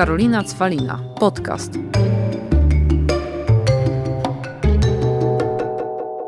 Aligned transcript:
Karolina 0.00 0.44
Cwalina. 0.44 0.98
Podcast. 1.18 1.72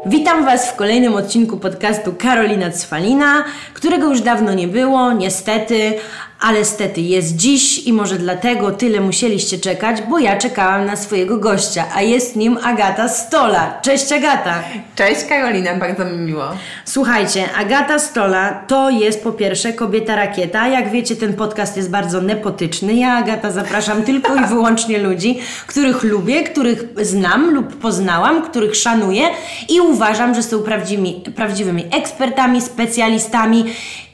Witam 0.07 0.45
Was 0.45 0.71
w 0.71 0.77
kolejnym 0.77 1.15
odcinku 1.15 1.57
podcastu 1.57 2.15
Karolina 2.19 2.71
Cwalina, 2.71 3.45
którego 3.75 4.09
już 4.09 4.21
dawno 4.21 4.55
nie 4.55 4.69
było, 4.69 5.13
niestety, 5.13 5.95
ale 6.43 6.65
stety 6.65 7.01
jest 7.01 7.37
dziś 7.37 7.87
i 7.87 7.93
może 7.93 8.17
dlatego 8.19 8.71
tyle 8.71 9.01
musieliście 9.01 9.59
czekać, 9.59 10.03
bo 10.03 10.19
ja 10.19 10.39
czekałam 10.39 10.87
na 10.87 10.97
swojego 10.97 11.37
gościa, 11.37 11.85
a 11.95 12.03
jest 12.03 12.37
nim 12.37 12.59
Agata 12.63 13.09
Stola. 13.09 13.81
Cześć 13.83 14.13
Agata! 14.13 14.63
Cześć 14.95 15.25
Karolina, 15.25 15.75
bardzo 15.75 16.05
mi 16.05 16.17
miło. 16.17 16.45
Słuchajcie, 16.85 17.45
Agata 17.59 17.99
Stola 17.99 18.65
to 18.67 18.91
jest 18.91 19.25
po 19.25 19.33
pierwsze 19.33 19.73
kobieta 19.73 20.17
rakieta. 20.17 20.69
Jak 20.69 20.91
wiecie, 20.91 21.17
ten 21.17 21.35
podcast 21.35 21.77
jest 21.77 21.91
bardzo 21.91 22.21
nepotyczny. 22.21 22.95
Ja, 22.95 23.13
Agata, 23.13 23.51
zapraszam 23.51 24.03
tylko 24.03 24.37
i 24.37 24.45
wyłącznie 24.55 24.99
ludzi, 24.99 25.39
których 25.67 26.03
lubię, 26.03 26.43
których 26.43 26.85
znam 27.03 27.55
lub 27.55 27.77
poznałam, 27.77 28.43
których 28.43 28.77
szanuję 28.77 29.23
i 29.69 29.81
uważam, 29.81 30.35
że 30.35 30.43
są 30.43 30.63
prawdziwymi, 30.63 31.23
prawdziwymi 31.37 31.85
ekspertami, 31.91 32.61
specjalistami 32.61 33.65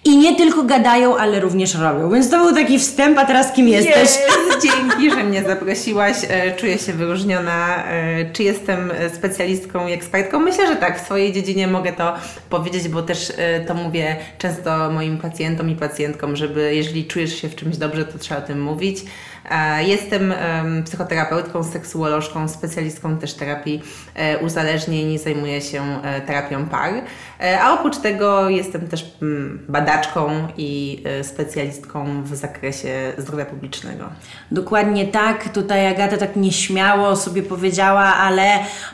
i 0.08 0.16
nie 0.16 0.36
tylko 0.36 0.62
gadają, 0.62 1.16
ale 1.16 1.40
również 1.40 1.74
robią. 1.74 2.10
Więc 2.10 2.30
to 2.30 2.44
był 2.44 2.54
taki 2.54 2.78
wstęp, 2.78 3.18
a 3.18 3.24
teraz 3.24 3.52
kim 3.52 3.68
jesteś? 3.68 3.94
Jest, 3.94 4.28
dzięki, 4.62 5.10
że 5.10 5.24
mnie 5.24 5.42
zaprosiłaś. 5.42 6.16
E, 6.28 6.56
czuję 6.56 6.78
się 6.78 6.92
wyróżniona. 6.92 7.84
E, 7.84 8.32
czy 8.32 8.42
jestem 8.42 8.92
specjalistką 9.14 9.88
i 9.88 9.92
ekspertką? 9.92 10.40
Myślę, 10.40 10.66
że 10.66 10.76
tak. 10.76 11.00
W 11.00 11.04
swojej 11.04 11.32
dziedzinie 11.32 11.66
mogę 11.66 11.92
to 11.92 12.14
powiedzieć, 12.50 12.88
bo 12.88 13.02
też 13.02 13.32
e, 13.36 13.60
to 13.60 13.74
mówię 13.74 14.16
często 14.38 14.90
moim 14.90 15.18
pacjentom 15.18 15.70
i 15.70 15.76
pacjentkom, 15.76 16.36
żeby 16.36 16.74
jeżeli 16.74 17.06
czujesz 17.06 17.40
się 17.40 17.48
w 17.48 17.56
czymś 17.56 17.76
dobrze, 17.76 18.04
to 18.04 18.18
trzeba 18.18 18.40
o 18.40 18.46
tym 18.46 18.62
mówić. 18.62 18.98
Jestem 19.80 20.34
psychoterapeutką, 20.84 21.64
seksuolożką, 21.64 22.48
specjalistką 22.48 23.18
też 23.18 23.34
terapii 23.34 23.82
uzależnień, 24.40 25.18
zajmuję 25.18 25.60
się 25.60 25.82
terapią 26.26 26.66
par. 26.66 26.92
A 27.62 27.74
oprócz 27.74 27.98
tego 27.98 28.48
jestem 28.48 28.88
też 28.88 29.16
mm, 29.22 29.64
badaczką 29.68 30.48
i 30.56 31.02
specjalistką 31.22 32.22
w 32.22 32.34
zakresie 32.34 33.12
zdrowia 33.18 33.44
publicznego. 33.44 34.04
Dokładnie 34.50 35.06
tak. 35.06 35.48
Tutaj 35.48 35.86
Agata 35.86 36.16
tak 36.16 36.36
nieśmiało 36.36 37.16
sobie 37.16 37.42
powiedziała, 37.42 38.04
ale 38.04 38.48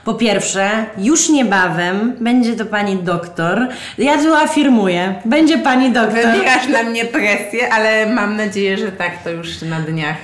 po 0.04 0.14
pierwsze, 0.14 0.70
już 0.98 1.28
niebawem 1.28 2.16
będzie 2.20 2.56
to 2.56 2.66
pani 2.66 2.96
doktor. 2.96 3.68
Ja 3.98 4.18
tu 4.18 4.34
afirmuję, 4.34 5.14
będzie 5.24 5.58
pani 5.58 5.92
doktor. 5.92 6.26
Wywierasz 6.32 6.68
na 6.68 6.82
mnie 6.82 7.04
presję, 7.04 7.72
ale 7.72 8.06
mam 8.06 8.36
nadzieję, 8.36 8.78
że 8.78 8.92
tak 8.92 9.22
to 9.22 9.30
już 9.30 9.62
na 9.62 9.80
dniach 9.80 10.16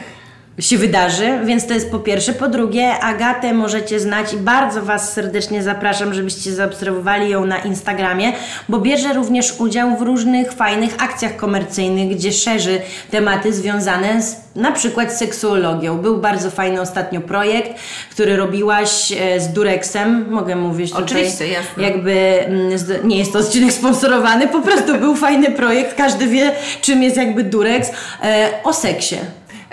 się 0.59 0.79
wydarzy, 0.79 1.39
więc 1.45 1.67
to 1.67 1.75
jest 1.75 1.91
po 1.91 1.99
pierwsze. 1.99 2.33
Po 2.33 2.49
drugie, 2.49 2.99
Agatę 2.99 3.53
możecie 3.53 4.01
znać 4.01 4.33
i 4.33 4.37
bardzo 4.37 4.83
Was 4.83 5.13
serdecznie 5.13 5.63
zapraszam, 5.63 6.15
żebyście 6.15 6.53
zaobserwowali 6.53 7.31
ją 7.31 7.47
na 7.47 7.59
Instagramie, 7.59 8.33
bo 8.69 8.79
bierze 8.79 9.13
również 9.13 9.61
udział 9.61 9.97
w 9.97 10.03
różnych 10.03 10.53
fajnych 10.53 10.95
akcjach 10.99 11.37
komercyjnych, 11.37 12.17
gdzie 12.17 12.33
szerzy 12.33 12.81
tematy 13.11 13.53
związane 13.53 14.23
z 14.23 14.37
na 14.57 14.73
przykład 14.73 15.13
seksuologią. 15.13 15.99
Był 15.99 16.17
bardzo 16.17 16.51
fajny 16.51 16.81
ostatnio 16.81 17.21
projekt, 17.21 17.81
który 18.11 18.37
robiłaś 18.37 19.13
e, 19.13 19.41
z 19.41 19.49
Durexem, 19.49 20.31
mogę 20.31 20.57
mówić 20.57 20.91
tutaj. 20.91 21.05
Oczywiście, 21.05 21.49
jasne. 21.49 21.83
Jakby 21.83 22.13
mm, 22.47 22.79
nie 23.05 23.19
jest 23.19 23.33
to 23.33 23.39
odcinek 23.39 23.73
sponsorowany, 23.73 24.49
po 24.49 24.61
prostu 24.61 24.99
był 24.99 25.17
fajny 25.17 25.51
projekt, 25.51 25.97
każdy 25.97 26.27
wie 26.27 26.53
czym 26.81 27.03
jest 27.03 27.17
jakby 27.17 27.45
Durex, 27.45 27.91
e, 28.23 28.49
o 28.65 28.73
seksie. 28.73 29.17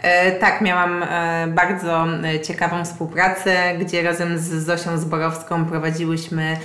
E, 0.02 0.32
tak, 0.32 0.62
miałam 0.62 1.04
e, 1.04 1.48
bardzo 1.48 2.06
e, 2.24 2.40
ciekawą 2.40 2.86
współpracę, 2.86 3.78
gdzie 3.80 4.04
razem 4.04 4.38
z 4.38 4.44
Zosią 4.44 4.98
Zborowską 4.98 5.66
prowadziłyśmy 5.66 6.58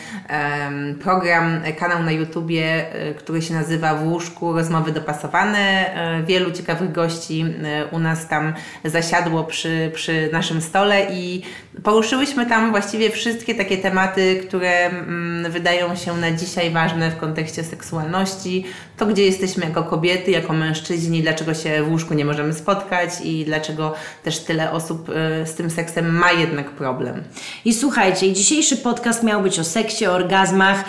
program, 1.01 1.61
kanał 1.79 2.03
na 2.03 2.13
YouTubie, 2.13 2.85
który 3.19 3.43
się 3.43 3.55
nazywa 3.55 3.95
W 3.95 4.07
łóżku 4.09 4.53
rozmowy 4.53 4.93
dopasowane. 4.93 5.91
Wielu 6.27 6.53
ciekawych 6.53 6.93
gości 6.93 7.45
u 7.91 7.99
nas 7.99 8.29
tam 8.29 8.53
zasiadło 8.85 9.45
przy, 9.45 9.91
przy 9.95 10.29
naszym 10.33 10.61
stole 10.61 11.07
i 11.13 11.43
poruszyłyśmy 11.83 12.47
tam 12.47 12.71
właściwie 12.71 13.11
wszystkie 13.11 13.55
takie 13.55 13.79
tematy, 13.79 14.43
które 14.49 14.87
mm, 14.87 15.53
wydają 15.53 15.97
się 15.97 16.17
na 16.17 16.31
dzisiaj 16.31 16.71
ważne 16.71 17.11
w 17.11 17.17
kontekście 17.17 17.65
seksualności. 17.65 18.65
To, 18.97 19.07
gdzie 19.07 19.25
jesteśmy 19.25 19.65
jako 19.65 19.83
kobiety, 19.83 20.31
jako 20.31 20.53
mężczyźni, 20.53 21.23
dlaczego 21.23 21.55
się 21.55 21.83
w 21.83 21.91
łóżku 21.91 22.15
nie 22.15 22.25
możemy 22.25 22.53
spotkać 22.53 23.11
i 23.25 23.45
dlaczego 23.45 23.95
też 24.25 24.39
tyle 24.39 24.73
osób 24.73 25.09
y, 25.09 25.13
z 25.47 25.55
tym 25.55 25.71
seksem 25.71 26.15
ma 26.15 26.33
jednak 26.33 26.71
problem. 26.71 27.23
I 27.65 27.75
słuchajcie, 27.75 28.33
dzisiejszy 28.33 28.77
podcast 28.77 29.23
miał 29.23 29.43
być 29.43 29.59
o 29.59 29.65
seksie, 29.65 30.07
o 30.07 30.13
orgazmach. 30.13 30.85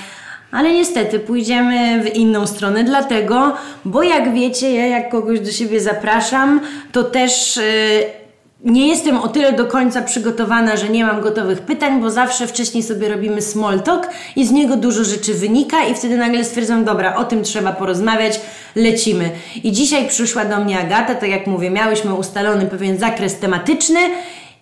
Ale 0.51 0.72
niestety 0.72 1.19
pójdziemy 1.19 2.03
w 2.03 2.16
inną 2.16 2.47
stronę, 2.47 2.83
dlatego, 2.83 3.57
bo 3.85 4.03
jak 4.03 4.33
wiecie, 4.33 4.75
ja 4.75 4.88
jak 4.88 5.09
kogoś 5.09 5.39
do 5.39 5.51
siebie 5.51 5.79
zapraszam, 5.79 6.61
to 6.91 7.03
też 7.03 7.55
yy, 7.57 8.22
nie 8.63 8.88
jestem 8.88 9.18
o 9.18 9.28
tyle 9.28 9.53
do 9.53 9.66
końca 9.66 10.01
przygotowana, 10.01 10.78
że 10.78 10.90
nie 10.90 11.06
mam 11.06 11.22
gotowych 11.22 11.62
pytań, 11.62 12.01
bo 12.01 12.09
zawsze 12.09 12.47
wcześniej 12.47 12.84
sobie 12.84 13.09
robimy 13.09 13.41
small 13.41 13.81
talk 13.81 14.09
i 14.35 14.46
z 14.46 14.51
niego 14.51 14.78
dużo 14.78 15.03
rzeczy 15.03 15.34
wynika 15.34 15.85
i 15.85 15.96
wtedy 15.96 16.18
nagle 16.18 16.44
stwierdzam, 16.44 16.85
dobra, 16.85 17.16
o 17.16 17.23
tym 17.23 17.44
trzeba 17.44 17.72
porozmawiać, 17.72 18.41
lecimy. 18.75 19.29
I 19.63 19.72
dzisiaj 19.72 20.07
przyszła 20.07 20.46
do 20.46 20.59
mnie 20.59 20.79
Agata, 20.79 21.16
tak 21.16 21.29
jak 21.29 21.47
mówię, 21.47 21.69
miałyśmy 21.69 22.13
ustalony 22.13 22.66
pewien 22.66 22.97
zakres 22.97 23.40
tematyczny 23.40 24.00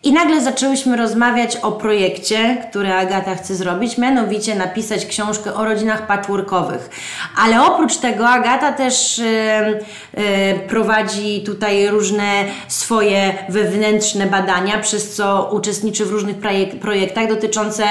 i 0.03 0.13
nagle 0.13 0.41
zaczęłyśmy 0.41 0.97
rozmawiać 0.97 1.57
o 1.57 1.71
projekcie, 1.71 2.57
który 2.69 2.93
Agata 2.93 3.35
chce 3.35 3.55
zrobić, 3.55 3.97
mianowicie 3.97 4.55
napisać 4.55 5.05
książkę 5.05 5.53
o 5.53 5.65
rodzinach 5.65 6.07
patchworkowych. 6.07 6.89
Ale 7.37 7.65
oprócz 7.65 7.97
tego 7.97 8.29
Agata 8.29 8.71
też 8.71 9.17
yy, 9.17 10.23
yy, 10.23 10.59
prowadzi 10.67 11.43
tutaj 11.45 11.87
różne 11.87 12.45
swoje 12.67 13.33
wewnętrzne 13.49 14.25
badania, 14.25 14.77
przez 14.77 15.15
co 15.15 15.49
uczestniczy 15.51 16.05
w 16.05 16.11
różnych 16.11 16.35
projek 16.35 16.79
projektach 16.79 17.27
dotyczące 17.27 17.83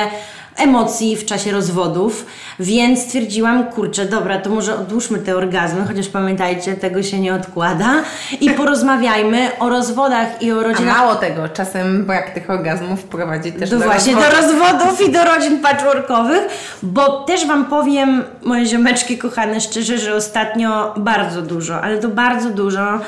emocji 0.57 1.17
w 1.17 1.25
czasie 1.25 1.53
rozwodów, 1.53 2.27
więc 2.61 3.03
stwierdziłam, 3.03 3.65
kurczę, 3.65 4.05
dobra, 4.05 4.39
to 4.39 4.51
może 4.51 4.75
odłóżmy 4.75 5.19
te 5.19 5.37
orgazmy, 5.37 5.85
chociaż 5.89 6.09
pamiętajcie, 6.09 6.75
tego 6.75 7.03
się 7.03 7.21
nie 7.21 7.35
odkłada 7.35 7.95
i 8.41 8.51
porozmawiajmy 8.61 9.51
o 9.59 9.69
rozwodach 9.69 10.43
i 10.43 10.53
o 10.53 10.63
rodzinach. 10.63 10.97
A 10.97 11.01
mało 11.01 11.15
tego, 11.15 11.49
czasem 11.49 12.07
brak 12.07 12.31
tych 12.31 12.51
orgazmów 12.51 13.03
prowadzi 13.05 13.53
też 13.53 13.71
do, 13.71 13.79
do 13.79 13.85
właśnie 13.85 14.15
rozwodów. 14.15 14.41
do 14.41 14.47
rozwodów 14.47 15.09
i 15.09 15.13
do 15.13 15.25
rodzin 15.25 15.59
patchworkowych, 15.59 16.43
bo 16.83 17.25
też 17.25 17.47
Wam 17.47 17.65
powiem, 17.65 18.25
moje 18.43 18.67
ziomeczki 18.67 19.19
kochane, 19.19 19.61
szczerze, 19.61 19.99
że 19.99 20.15
ostatnio 20.15 20.95
bardzo 20.97 21.43
dużo, 21.43 21.81
ale 21.81 21.99
to 21.99 22.09
bardzo 22.09 22.51
dużo 22.51 23.01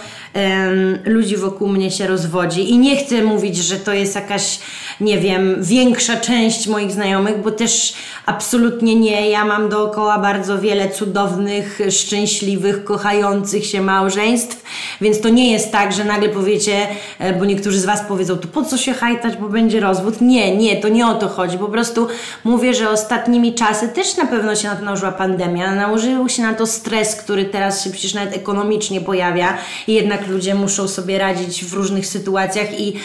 ludzi 1.04 1.36
wokół 1.36 1.68
mnie 1.68 1.90
się 1.90 2.06
rozwodzi 2.06 2.70
i 2.70 2.78
nie 2.78 2.96
chcę 2.96 3.22
mówić, 3.22 3.56
że 3.56 3.76
to 3.76 3.92
jest 3.92 4.14
jakaś, 4.14 4.58
nie 5.00 5.18
wiem, 5.18 5.56
większa 5.60 6.16
część 6.16 6.66
moich 6.66 6.92
znajomych, 6.92 7.42
bo 7.42 7.50
też 7.50 7.94
absolutnie 8.26 8.94
nie. 8.94 9.30
Ja 9.30 9.44
mam 9.44 9.68
dookoła 9.68 10.18
bardzo 10.18 10.58
wiele 10.58 10.90
cudownych, 10.90 11.80
szczęśliwych, 11.90 12.84
kochających 12.84 13.66
się 13.66 13.82
małżeństw, 13.82 14.64
więc 15.00 15.20
to 15.20 15.28
nie 15.28 15.52
jest 15.52 15.72
tak, 15.72 15.92
że 15.92 16.04
nagle 16.04 16.28
powiecie, 16.28 16.86
e, 17.18 17.32
bo 17.32 17.44
niektórzy 17.44 17.80
z 17.80 17.84
Was 17.84 18.00
powiedzą, 18.08 18.36
to 18.36 18.48
po 18.48 18.62
co 18.62 18.76
się 18.76 18.92
hajtać, 18.92 19.36
bo 19.36 19.48
będzie 19.48 19.80
rozwód. 19.80 20.20
Nie, 20.20 20.56
nie, 20.56 20.76
to 20.76 20.88
nie 20.88 21.06
o 21.06 21.14
to 21.14 21.28
chodzi. 21.28 21.58
Po 21.58 21.68
prostu 21.68 22.08
mówię, 22.44 22.74
że 22.74 22.90
ostatnimi 22.90 23.54
czasy 23.54 23.88
też 23.88 24.16
na 24.16 24.26
pewno 24.26 24.56
się 24.56 24.68
nałożyła 24.82 25.12
pandemia, 25.12 25.74
nałożył 25.74 26.28
się 26.28 26.42
na 26.42 26.54
to 26.54 26.66
stres, 26.66 27.16
który 27.16 27.44
teraz 27.44 27.84
się 27.84 27.90
przecież 27.90 28.14
nawet 28.14 28.36
ekonomicznie 28.36 29.00
pojawia 29.00 29.58
i 29.86 29.92
jednak 29.92 30.21
ludzie 30.28 30.54
muszą 30.54 30.88
sobie 30.88 31.18
radzić 31.18 31.64
w 31.64 31.72
różnych 31.72 32.06
sytuacjach 32.06 32.80
i 32.80 32.96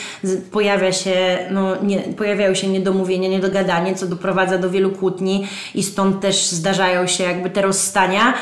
pojawia 0.51 0.91
się, 0.91 1.37
no, 1.51 1.83
nie, 1.83 1.99
pojawiają 1.99 2.55
się 2.55 2.67
niedomówienia, 2.67 3.29
niedogadanie, 3.29 3.95
co 3.95 4.07
doprowadza 4.07 4.57
do 4.57 4.69
wielu 4.69 4.91
kłótni 4.91 5.47
i 5.75 5.83
stąd 5.83 6.21
też 6.21 6.47
zdarzają 6.47 7.07
się 7.07 7.23
jakby 7.23 7.49
te 7.49 7.61
rozstania. 7.61 8.33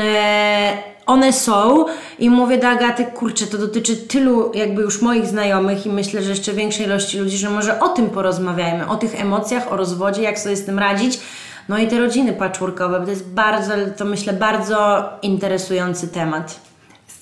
E, 0.00 0.94
one 1.06 1.32
są 1.32 1.84
i 2.18 2.30
mówię 2.30 2.58
do 2.58 2.68
Agaty, 2.68 3.04
kurczę, 3.04 3.46
to 3.46 3.58
dotyczy 3.58 3.96
tylu 3.96 4.52
jakby 4.54 4.82
już 4.82 5.02
moich 5.02 5.26
znajomych 5.26 5.86
i 5.86 5.88
myślę, 5.88 6.22
że 6.22 6.30
jeszcze 6.30 6.52
większej 6.52 6.86
ilości 6.86 7.18
ludzi, 7.18 7.36
że 7.36 7.50
może 7.50 7.80
o 7.80 7.88
tym 7.88 8.10
porozmawiajmy, 8.10 8.88
o 8.88 8.96
tych 8.96 9.20
emocjach, 9.20 9.72
o 9.72 9.76
rozwodzie, 9.76 10.22
jak 10.22 10.38
sobie 10.38 10.56
z 10.56 10.64
tym 10.64 10.78
radzić. 10.78 11.20
No 11.68 11.78
i 11.78 11.88
te 11.88 11.98
rodziny 11.98 12.32
patchworkowe, 12.32 13.04
to 13.04 13.10
jest 13.10 13.28
bardzo, 13.28 13.72
to 13.96 14.04
myślę, 14.04 14.32
bardzo 14.32 15.08
interesujący 15.22 16.08
temat 16.08 16.60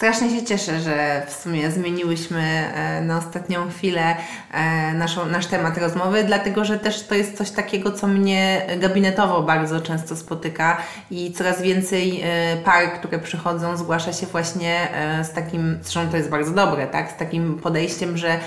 Strasznie 0.03 0.31
się 0.31 0.47
cieszę, 0.47 0.81
że 0.81 1.23
w 1.29 1.33
sumie 1.33 1.71
zmieniłyśmy 1.71 2.41
e, 2.41 3.01
na 3.01 3.19
ostatnią 3.19 3.71
chwilę 3.71 4.17
e, 4.53 4.93
naszą, 4.95 5.27
nasz 5.27 5.47
temat 5.47 5.79
rozmowy, 5.79 6.25
dlatego 6.25 6.65
że 6.65 6.79
też 6.79 7.07
to 7.07 7.15
jest 7.15 7.39
coś 7.39 7.51
takiego, 7.51 7.93
co 7.93 8.07
mnie 8.07 8.67
gabinetowo 8.81 9.43
bardzo 9.43 9.81
często 9.81 10.17
spotyka 10.17 10.77
i 11.11 11.33
coraz 11.33 11.63
więcej 11.63 12.21
e, 12.25 12.57
par, 12.57 12.93
które 12.93 13.19
przychodzą, 13.19 13.77
zgłasza 13.77 14.13
się 14.13 14.27
właśnie 14.27 14.89
z 15.23 15.33
takim, 15.33 15.79
zresztą 15.83 16.11
to 16.11 16.17
jest 16.17 16.29
bardzo 16.29 16.51
dobre, 16.51 16.87
tak, 16.87 17.11
z 17.11 17.17
takim 17.17 17.59
podejściem, 17.59 18.17
że 18.17 18.39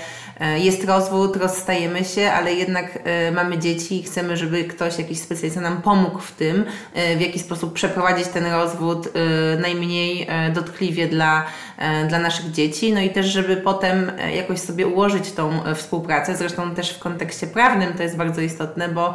jest 0.56 0.84
rozwód, 0.84 1.36
rozstajemy 1.36 2.04
się, 2.04 2.30
ale 2.30 2.54
jednak 2.54 2.98
mamy 3.32 3.58
dzieci 3.58 4.00
i 4.00 4.02
chcemy, 4.02 4.36
żeby 4.36 4.64
ktoś, 4.64 4.98
jakiś 4.98 5.18
specjalista 5.18 5.60
nam 5.60 5.82
pomógł 5.82 6.18
w 6.18 6.32
tym, 6.32 6.64
w 7.16 7.20
jaki 7.20 7.38
sposób 7.38 7.72
przeprowadzić 7.72 8.28
ten 8.28 8.46
rozwód 8.46 9.08
najmniej 9.58 10.28
dotkliwie 10.54 11.08
dla 11.08 11.46
E, 11.46 11.65
dla 12.08 12.18
naszych 12.18 12.50
dzieci, 12.50 12.92
no 12.92 13.00
i 13.00 13.10
też, 13.10 13.26
żeby 13.26 13.56
potem 13.56 14.12
e, 14.18 14.36
jakoś 14.36 14.60
sobie 14.60 14.86
ułożyć 14.86 15.32
tą 15.32 15.64
e, 15.64 15.74
współpracę. 15.74 16.36
Zresztą 16.36 16.74
też 16.74 16.90
w 16.92 16.98
kontekście 16.98 17.46
prawnym 17.46 17.94
to 17.94 18.02
jest 18.02 18.16
bardzo 18.16 18.40
istotne, 18.40 18.88
bo 18.88 19.14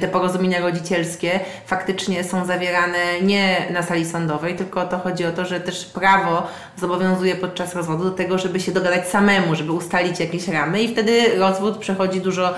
te 0.00 0.08
porozumienia 0.08 0.60
rodzicielskie 0.60 1.40
faktycznie 1.66 2.24
są 2.24 2.44
zawierane 2.44 3.20
nie 3.22 3.66
na 3.70 3.82
sali 3.82 4.04
sądowej, 4.04 4.56
tylko 4.56 4.86
to 4.86 4.98
chodzi 4.98 5.24
o 5.24 5.32
to, 5.32 5.44
że 5.44 5.60
też 5.60 5.84
prawo 5.84 6.46
zobowiązuje 6.76 7.34
podczas 7.34 7.74
rozwodu 7.74 8.04
do 8.04 8.10
tego, 8.10 8.38
żeby 8.38 8.60
się 8.60 8.72
dogadać 8.72 9.08
samemu, 9.08 9.54
żeby 9.54 9.72
ustalić 9.72 10.20
jakieś 10.20 10.48
ramy 10.48 10.82
i 10.82 10.92
wtedy 10.92 11.38
rozwód 11.38 11.78
przechodzi 11.78 12.20
dużo 12.20 12.54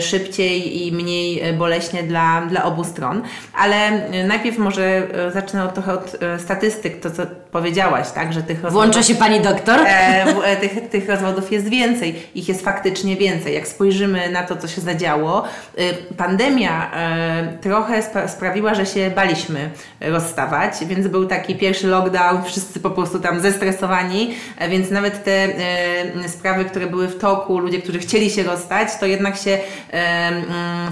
szybciej 0.00 0.86
i 0.86 0.92
mniej 0.92 1.54
boleśnie 1.54 2.02
dla, 2.02 2.46
dla 2.46 2.64
obu 2.64 2.84
stron. 2.84 3.22
Ale 3.54 4.08
najpierw 4.24 4.58
może 4.58 5.08
zacznę 5.32 5.68
trochę 5.74 5.92
od 5.92 6.16
statystyk, 6.38 7.00
to 7.00 7.10
co 7.10 7.22
powiedziałaś, 7.56 8.06
tak, 8.14 8.32
że 8.32 8.42
tych 8.42 8.62
rozwodów... 8.62 8.72
Włącza 8.72 9.02
się 9.02 9.14
Pani 9.14 9.40
doktor? 9.40 9.80
E, 9.80 10.24
e, 10.44 10.56
tych, 10.56 10.88
tych 10.88 11.08
rozwodów 11.08 11.52
jest 11.52 11.68
więcej, 11.68 12.22
ich 12.34 12.48
jest 12.48 12.64
faktycznie 12.64 13.16
więcej. 13.16 13.54
Jak 13.54 13.68
spojrzymy 13.68 14.30
na 14.30 14.42
to, 14.42 14.56
co 14.56 14.68
się 14.68 14.80
zadziało, 14.80 15.44
e, 15.76 15.94
pandemia 16.16 16.90
e, 16.94 17.58
trochę 17.60 18.02
spra 18.02 18.28
sprawiła, 18.28 18.74
że 18.74 18.86
się 18.86 19.10
baliśmy 19.10 19.70
rozstawać, 20.00 20.72
więc 20.86 21.06
był 21.06 21.26
taki 21.26 21.54
pierwszy 21.54 21.86
lockdown, 21.86 22.44
wszyscy 22.44 22.80
po 22.80 22.90
prostu 22.90 23.20
tam 23.20 23.40
zestresowani, 23.40 24.34
e, 24.58 24.68
więc 24.68 24.90
nawet 24.90 25.24
te 25.24 25.32
e, 25.32 26.28
sprawy, 26.28 26.64
które 26.64 26.86
były 26.86 27.08
w 27.08 27.18
toku, 27.18 27.58
ludzie, 27.58 27.82
którzy 27.82 27.98
chcieli 27.98 28.30
się 28.30 28.42
rozstać, 28.42 28.88
to 29.00 29.06
jednak 29.06 29.36
się 29.36 29.58
mm, 29.90 30.44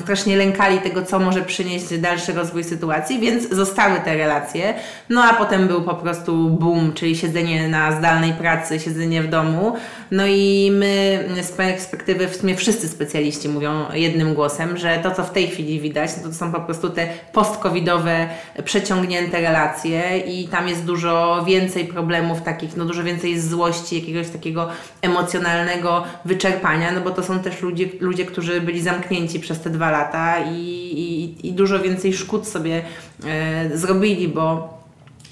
strasznie 0.02 0.37
lękali 0.37 0.78
tego, 0.78 1.02
co 1.02 1.19
może 1.19 1.43
przynieść 1.43 1.99
dalszy 1.99 2.32
rozwój 2.32 2.64
sytuacji, 2.64 3.20
więc 3.20 3.50
zostały 3.50 4.00
te 4.00 4.17
relacje. 4.17 4.75
No 5.08 5.25
a 5.25 5.34
potem 5.34 5.69
był 5.69 5.82
po 5.82 5.94
prostu 5.94 6.53
boom, 6.58 6.92
czyli 6.92 7.16
siedzenie 7.16 7.68
na 7.68 7.98
zdalnej 7.98 8.32
pracy, 8.32 8.80
siedzenie 8.80 9.22
w 9.22 9.28
domu. 9.28 9.76
No 10.10 10.26
i 10.26 10.70
my 10.72 11.24
z 11.42 11.52
perspektywy, 11.52 12.28
w 12.28 12.36
sumie 12.36 12.56
wszyscy 12.56 12.88
specjaliści 12.88 13.48
mówią 13.48 13.84
jednym 13.92 14.34
głosem, 14.34 14.76
że 14.76 14.98
to, 15.02 15.10
co 15.10 15.24
w 15.24 15.30
tej 15.30 15.48
chwili 15.48 15.80
widać, 15.80 16.10
no 16.22 16.28
to 16.28 16.34
są 16.34 16.52
po 16.52 16.60
prostu 16.60 16.90
te 16.90 17.08
post-covidowe, 17.32 18.26
przeciągnięte 18.64 19.40
relacje 19.40 20.18
i 20.18 20.48
tam 20.48 20.68
jest 20.68 20.84
dużo 20.84 21.44
więcej 21.46 21.84
problemów 21.84 22.42
takich, 22.42 22.76
no 22.76 22.84
dużo 22.84 23.02
więcej 23.04 23.40
złości, 23.40 24.00
jakiegoś 24.00 24.28
takiego 24.28 24.68
emocjonalnego 25.02 26.04
wyczerpania, 26.24 26.92
no 26.92 27.00
bo 27.00 27.10
to 27.10 27.22
są 27.22 27.38
też 27.38 27.62
ludzie, 27.62 27.86
ludzie 28.00 28.24
którzy 28.24 28.60
byli 28.60 28.82
zamknięci 28.82 29.40
przez 29.40 29.60
te 29.60 29.70
dwa 29.70 29.90
lata 29.90 30.38
i, 30.38 30.58
i, 30.94 31.48
i 31.48 31.52
dużo 31.52 31.80
więcej 31.80 32.12
szkód 32.12 32.48
sobie 32.48 32.82
e, 33.26 33.78
zrobili, 33.78 34.28
bo 34.28 34.74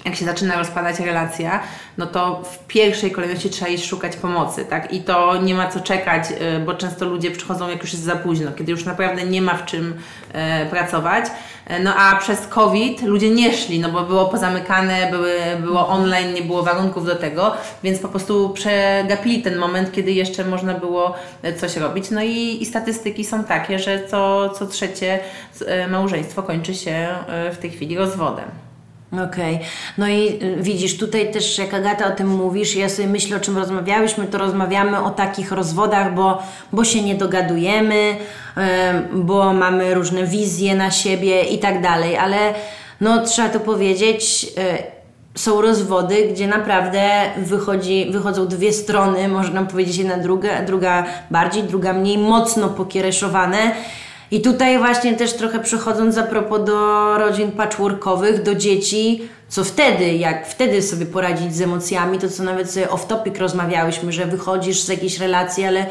jak 0.05 0.15
się 0.15 0.25
zaczyna 0.25 0.57
rozpadać 0.57 0.99
relacja, 0.99 1.59
no 1.97 2.05
to 2.05 2.43
w 2.43 2.67
pierwszej 2.67 3.11
kolejności 3.11 3.49
trzeba 3.49 3.71
iść 3.71 3.85
szukać 3.85 4.15
pomocy, 4.15 4.65
tak? 4.65 4.93
I 4.93 5.01
to 5.01 5.37
nie 5.37 5.55
ma 5.55 5.67
co 5.67 5.79
czekać, 5.79 6.23
y, 6.31 6.59
bo 6.59 6.73
często 6.73 7.05
ludzie 7.05 7.31
przychodzą 7.31 7.69
jak 7.69 7.81
już 7.81 7.93
jest 7.93 8.05
za 8.05 8.15
późno, 8.15 8.51
kiedy 8.51 8.71
już 8.71 8.85
naprawdę 8.85 9.23
nie 9.25 9.41
ma 9.41 9.53
w 9.53 9.65
czym 9.65 9.93
e, 10.33 10.65
pracować. 10.65 11.25
E, 11.67 11.79
no 11.79 11.95
a 11.95 12.15
przez 12.15 12.47
COVID 12.47 13.01
ludzie 13.01 13.29
nie 13.29 13.53
szli, 13.53 13.79
no 13.79 13.89
bo 13.89 14.01
było 14.01 14.25
pozamykane, 14.25 15.11
były, 15.11 15.39
było 15.59 15.87
online, 15.87 16.33
nie 16.33 16.41
było 16.41 16.63
warunków 16.63 17.05
do 17.05 17.15
tego, 17.15 17.53
więc 17.83 17.99
po 17.99 18.07
prostu 18.07 18.49
przegapili 18.49 19.41
ten 19.41 19.57
moment, 19.57 19.91
kiedy 19.91 20.11
jeszcze 20.11 20.45
można 20.45 20.73
było 20.73 21.15
coś 21.57 21.77
robić. 21.77 22.11
No 22.11 22.23
i, 22.23 22.57
i 22.61 22.65
statystyki 22.65 23.25
są 23.25 23.43
takie, 23.43 23.79
że 23.79 24.07
co, 24.07 24.49
co 24.49 24.67
trzecie 24.67 25.19
małżeństwo 25.89 26.43
kończy 26.43 26.75
się 26.75 27.07
w 27.51 27.57
tej 27.57 27.71
chwili 27.71 27.97
rozwodem. 27.97 28.62
Okej. 29.13 29.55
Okay. 29.55 29.67
No 29.97 30.07
i 30.07 30.43
y, 30.43 30.57
widzisz, 30.59 30.97
tutaj 30.97 31.31
też 31.31 31.57
jak 31.57 31.73
Agata 31.73 32.07
o 32.07 32.11
tym 32.11 32.27
mówisz, 32.27 32.75
ja 32.75 32.89
sobie 32.89 33.07
myślę, 33.07 33.37
o 33.37 33.39
czym 33.39 33.57
rozmawiałyśmy, 33.57 34.27
to 34.27 34.37
rozmawiamy 34.37 35.03
o 35.03 35.09
takich 35.09 35.51
rozwodach, 35.51 36.15
bo, 36.15 36.43
bo 36.71 36.83
się 36.83 37.01
nie 37.01 37.15
dogadujemy, 37.15 38.15
bo 39.13 39.53
mamy 39.53 39.93
różne 39.93 40.23
wizje 40.23 40.75
na 40.75 40.91
siebie 40.91 41.43
i 41.43 41.59
tak 41.59 41.81
dalej, 41.81 42.17
ale 42.17 42.37
no 43.01 43.25
trzeba 43.25 43.49
to 43.49 43.59
powiedzieć, 43.59 44.45
y, 44.57 45.39
są 45.39 45.61
rozwody, 45.61 46.27
gdzie 46.27 46.47
naprawdę 46.47 47.09
wychodzi, 47.37 48.07
wychodzą 48.11 48.47
dwie 48.47 48.73
strony, 48.73 49.27
można 49.27 49.63
powiedzieć 49.63 49.97
jedna 49.97 50.17
druga, 50.17 50.61
druga 50.61 51.05
bardziej, 51.31 51.63
druga 51.63 51.93
mniej 51.93 52.17
mocno 52.17 52.69
pokiereszowane 52.69 53.75
i 54.31 54.41
tutaj 54.41 54.77
właśnie 54.77 55.13
też 55.15 55.33
trochę 55.33 55.59
przechodząc 55.59 56.17
a 56.17 56.23
propos 56.23 56.65
do 56.65 57.17
rodzin 57.17 57.51
patchworkowych, 57.51 58.43
do 58.43 58.55
dzieci, 58.55 59.29
co 59.49 59.63
wtedy, 59.63 60.13
jak 60.13 60.47
wtedy 60.47 60.81
sobie 60.81 61.05
poradzić 61.05 61.55
z 61.55 61.61
emocjami, 61.61 62.19
to 62.19 62.29
co 62.29 62.43
nawet 62.43 62.71
sobie 62.71 62.87
off-topic 62.87 63.39
rozmawiałyśmy, 63.39 64.11
że 64.11 64.25
wychodzisz 64.25 64.81
z 64.81 64.87
jakiejś 64.87 65.19
relacji, 65.19 65.65
ale 65.65 65.85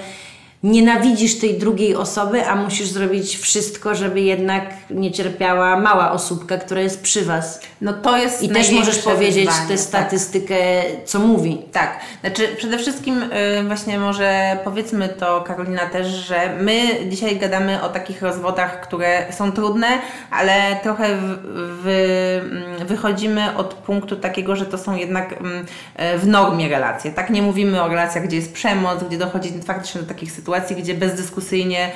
nienawidzisz 0.63 1.39
tej 1.39 1.59
drugiej 1.59 1.97
osoby, 1.97 2.47
a 2.47 2.57
musisz 2.57 2.89
zrobić 2.89 3.37
wszystko, 3.37 3.95
żeby 3.95 4.21
jednak 4.21 4.65
nie 4.91 5.11
cierpiała 5.13 5.81
mała 5.81 6.13
osóbka, 6.13 6.59
która 6.59 6.81
jest 6.81 7.03
przy 7.03 7.25
Was. 7.25 7.61
No 7.81 7.93
to 7.93 8.17
jest 8.17 8.43
I 8.43 8.49
też 8.49 8.71
możesz 8.71 8.99
powiedzieć 8.99 9.51
tę 9.69 9.69
tak. 9.69 9.79
statystykę, 9.79 10.83
tak. 10.83 11.05
co 11.05 11.19
mówi. 11.19 11.63
Tak, 11.73 12.01
znaczy 12.21 12.49
przede 12.57 12.79
wszystkim 12.79 13.21
yy, 13.57 13.65
właśnie 13.65 13.99
może 13.99 14.59
powiedzmy 14.65 15.09
to 15.09 15.41
Karolina 15.41 15.87
też, 15.87 16.07
że 16.07 16.57
my 16.61 16.81
dzisiaj 17.09 17.39
gadamy 17.39 17.83
o 17.83 17.89
takich 17.89 18.23
rozwodach, 18.23 18.81
które 18.81 19.33
są 19.33 19.53
trudne, 19.53 19.87
ale 20.31 20.77
trochę 20.83 21.07
mm, 21.07 21.39
wychodzimy 22.87 23.57
od 23.57 23.75
punktu 23.75 24.17
takiego, 24.17 24.57
że 24.57 24.67
to 24.67 24.79
są 24.79 24.97
jednak 24.97 25.33
mm, 25.33 25.67
w 26.19 26.27
normie 26.27 26.69
relacje. 26.69 27.11
Tak 27.11 27.31
nie 27.31 27.43
mówimy 27.43 27.83
o 27.83 27.89
relacjach, 27.89 28.25
gdzie 28.25 28.37
jest 28.37 28.53
przemoc, 28.53 29.05
gdzie 29.05 29.19
dochodzi 29.19 29.53
faktycznie 29.67 30.01
do 30.01 30.07
takich 30.07 30.33
sytuacji, 30.33 30.52
sytuacji, 30.53 30.77
gdzie 30.77 30.95
bezdyskusyjnie 30.95 31.91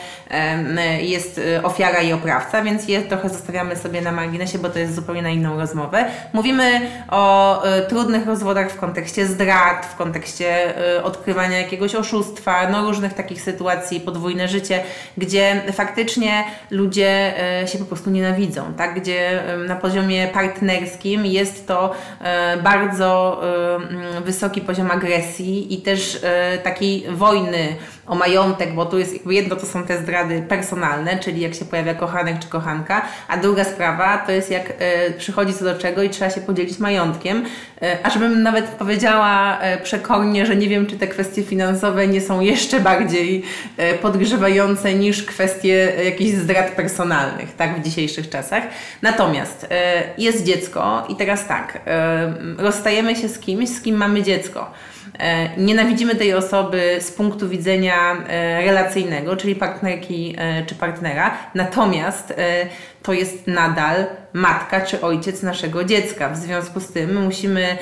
jest 1.01 1.39
e, 1.39 1.63
ofiara 1.63 2.01
i 2.01 2.13
oprawca, 2.13 2.63
więc 2.63 2.89
je 2.89 3.03
trochę 3.03 3.29
zostawiamy 3.29 3.77
sobie 3.77 4.01
na 4.01 4.13
marginesie, 4.13 4.59
bo 4.59 4.69
to 4.69 4.79
jest 4.79 4.95
zupełnie 4.95 5.23
na 5.23 5.31
inną 5.31 5.57
rozmowę. 5.57 6.05
Mówimy 6.33 6.81
o 7.11 7.63
e, 7.65 7.83
trudnych 7.83 8.27
rozwodach 8.27 8.71
w 8.71 8.77
kontekście 8.77 9.27
zdrad, 9.27 9.87
w 9.87 9.97
kontekście 9.97 10.79
e, 10.97 11.05
odkrywania 11.05 11.59
jakiegoś 11.59 11.95
oszustwa, 11.95 12.71
no 12.71 12.83
różnych 12.83 13.15
takich 13.15 13.43
sytuacji, 13.43 14.01
podwójne 14.01 14.49
życie, 14.49 14.83
gdzie 15.19 15.63
faktycznie 15.73 16.45
ludzie 16.71 17.35
się 17.67 17.79
po 17.79 17.85
prostu 17.85 18.11
nienawidzą, 18.11 18.75
tak? 18.77 19.01
Gdzie 19.01 19.43
na 19.69 19.77
poziomie 19.77 20.29
partnerskim 20.29 21.27
jest 21.27 21.67
to 21.67 21.95
bardzo 22.63 23.41
wysoki 24.25 24.61
poziom 24.61 24.91
agresji 24.91 25.75
i 25.75 25.83
też 25.83 26.21
takiej 26.63 27.07
wojny 27.11 27.77
o 28.07 28.15
majątek, 28.15 28.75
bo 28.75 28.87
tu 28.87 28.99
jest 28.99 29.27
jedno 29.27 29.57
to 29.57 29.67
są 29.67 29.83
te 29.83 29.99
zdrady 29.99 30.43
personalne, 30.49 31.19
czyli 31.19 31.41
jak 31.41 31.55
się 31.55 31.65
pojawia 31.65 31.95
kochanek 31.95 32.39
czy 32.39 32.49
kochanka, 32.49 33.03
a 33.29 33.37
druga 33.37 33.65
sprawa 33.65 34.19
to 34.19 34.33
jest 34.33 34.51
jak 34.51 34.71
y, 34.71 34.75
przychodzi 35.19 35.55
co 35.55 35.65
do 35.65 35.79
czego 35.79 36.03
i 36.03 36.11
trzeba 36.11 36.31
się 36.31 36.41
podzielić 36.41 36.79
majątkiem. 36.79 37.39
Y, 37.83 37.87
a 38.03 38.11
żebym 38.11 38.43
nawet 38.43 38.65
powiedziała 38.65 39.59
y, 39.75 39.83
przekornie, 39.83 40.47
że 40.47 40.57
nie 40.57 40.69
wiem, 40.69 40.87
czy 40.87 40.99
te 40.99 41.07
kwestie 41.07 41.43
finansowe 41.43 42.07
nie 42.07 42.21
są 42.21 42.41
jeszcze 42.41 42.81
bardziej 42.81 43.43
podgrzewające 44.03 44.95
niż 44.95 45.23
kwestie 45.23 45.93
jakichś 46.05 46.39
zdrad 46.39 46.71
personalnych, 46.71 47.57
tak, 47.57 47.81
w 47.81 47.85
dzisiejszych 47.85 48.31
czasach. 48.31 48.63
Natomiast 49.03 49.69
jest 50.19 50.45
dziecko 50.45 51.07
i 51.09 51.17
teraz 51.17 51.47
tak, 51.47 51.79
rozstajemy 52.59 53.17
się 53.17 53.29
z 53.29 53.39
kimś, 53.39 53.69
z 53.69 53.81
kim 53.81 53.97
mamy 53.97 54.23
dziecko. 54.23 54.71
E, 55.19 55.57
nienawidzimy 55.57 56.15
tej 56.15 56.35
osoby 56.35 56.97
z 57.01 57.13
punktu 57.13 57.49
widzenia 57.49 58.17
e, 58.29 58.61
relacyjnego, 58.67 59.37
czyli 59.37 59.55
partnerki 59.55 60.35
e, 60.39 60.67
czy 60.67 60.75
partnera, 60.75 61.39
natomiast 61.55 62.35
to 63.03 63.13
jest 63.13 63.47
nadal 63.47 64.07
matka 64.33 64.81
czy 64.81 65.01
ojciec 65.01 65.43
naszego 65.43 65.85
dziecka. 65.85 66.29
W 66.29 66.37
związku 66.37 66.81
z 66.81 66.93
tym 66.93 67.25
musimy 67.25 67.79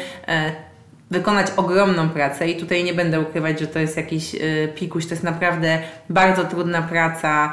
wykonać 1.10 1.46
ogromną 1.56 2.08
pracę 2.08 2.48
i 2.48 2.56
tutaj 2.56 2.84
nie 2.84 2.94
będę 2.94 3.20
ukrywać, 3.20 3.60
że 3.60 3.66
to 3.66 3.78
jest 3.78 3.96
jakiś 3.96 4.36
pikuś, 4.74 5.06
to 5.06 5.10
jest 5.10 5.22
naprawdę 5.22 5.78
bardzo 6.10 6.44
trudna 6.44 6.82
praca, 6.82 7.52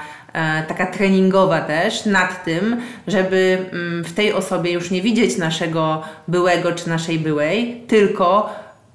taka 0.67 0.85
treningowa 0.85 1.61
też, 1.61 2.05
nad 2.05 2.43
tym, 2.43 2.81
żeby 3.07 3.57
mm, 3.71 4.03
w 4.03 4.13
tej 4.13 4.33
osobie 4.33 4.71
już 4.71 4.91
nie 4.91 5.01
widzieć 5.01 5.37
naszego 5.37 6.03
byłego 6.27 6.71
czy 6.71 6.89
naszej 6.89 7.19
byłej, 7.19 7.83
tylko 7.87 8.49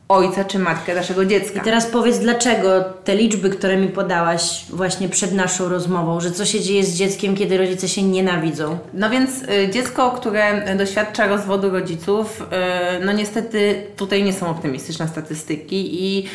ojca 0.08 0.44
czy 0.44 0.58
matkę 0.58 0.94
naszego 0.94 1.24
dziecka. 1.24 1.60
I 1.60 1.62
teraz 1.64 1.86
powiedz, 1.86 2.18
dlaczego 2.18 2.84
te 3.04 3.16
liczby, 3.16 3.50
które 3.50 3.76
mi 3.76 3.88
podałaś 3.88 4.64
właśnie 4.70 5.08
przed 5.08 5.32
naszą 5.32 5.68
rozmową, 5.68 6.20
że 6.20 6.30
co 6.30 6.44
się 6.44 6.60
dzieje 6.60 6.84
z 6.84 6.94
dzieckiem, 6.94 7.34
kiedy 7.34 7.58
rodzice 7.58 7.88
się 7.88 8.02
nienawidzą? 8.02 8.78
No 8.94 9.10
więc 9.10 9.42
y, 9.42 9.70
dziecko, 9.72 10.10
które 10.10 10.76
doświadcza 10.76 11.26
rozwodu 11.26 11.70
rodziców, 11.70 12.42
y, 12.42 13.04
no 13.04 13.12
niestety 13.12 13.86
tutaj 13.96 14.24
nie 14.24 14.32
są 14.32 14.48
optymistyczne 14.48 15.08
statystyki 15.08 16.04
i 16.04 16.28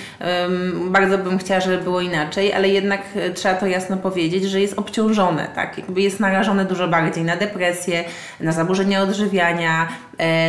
bardzo 0.89 1.17
bym 1.17 1.37
chciała, 1.37 1.59
żeby 1.59 1.77
było 1.77 2.01
inaczej, 2.01 2.53
ale 2.53 2.69
jednak 2.69 3.01
y, 3.15 3.33
trzeba 3.33 3.55
to 3.55 3.65
jasno 3.65 3.97
powiedzieć, 3.97 4.43
że 4.43 4.61
jest 4.61 4.79
obciążone, 4.79 5.47
tak? 5.55 5.77
Jakby 5.77 6.01
jest 6.01 6.19
narażone 6.19 6.65
dużo 6.65 6.87
bardziej 6.87 7.23
na 7.23 7.35
depresję, 7.35 8.03
na 8.39 8.51
zaburzenia 8.51 9.01
odżywiania, 9.01 9.87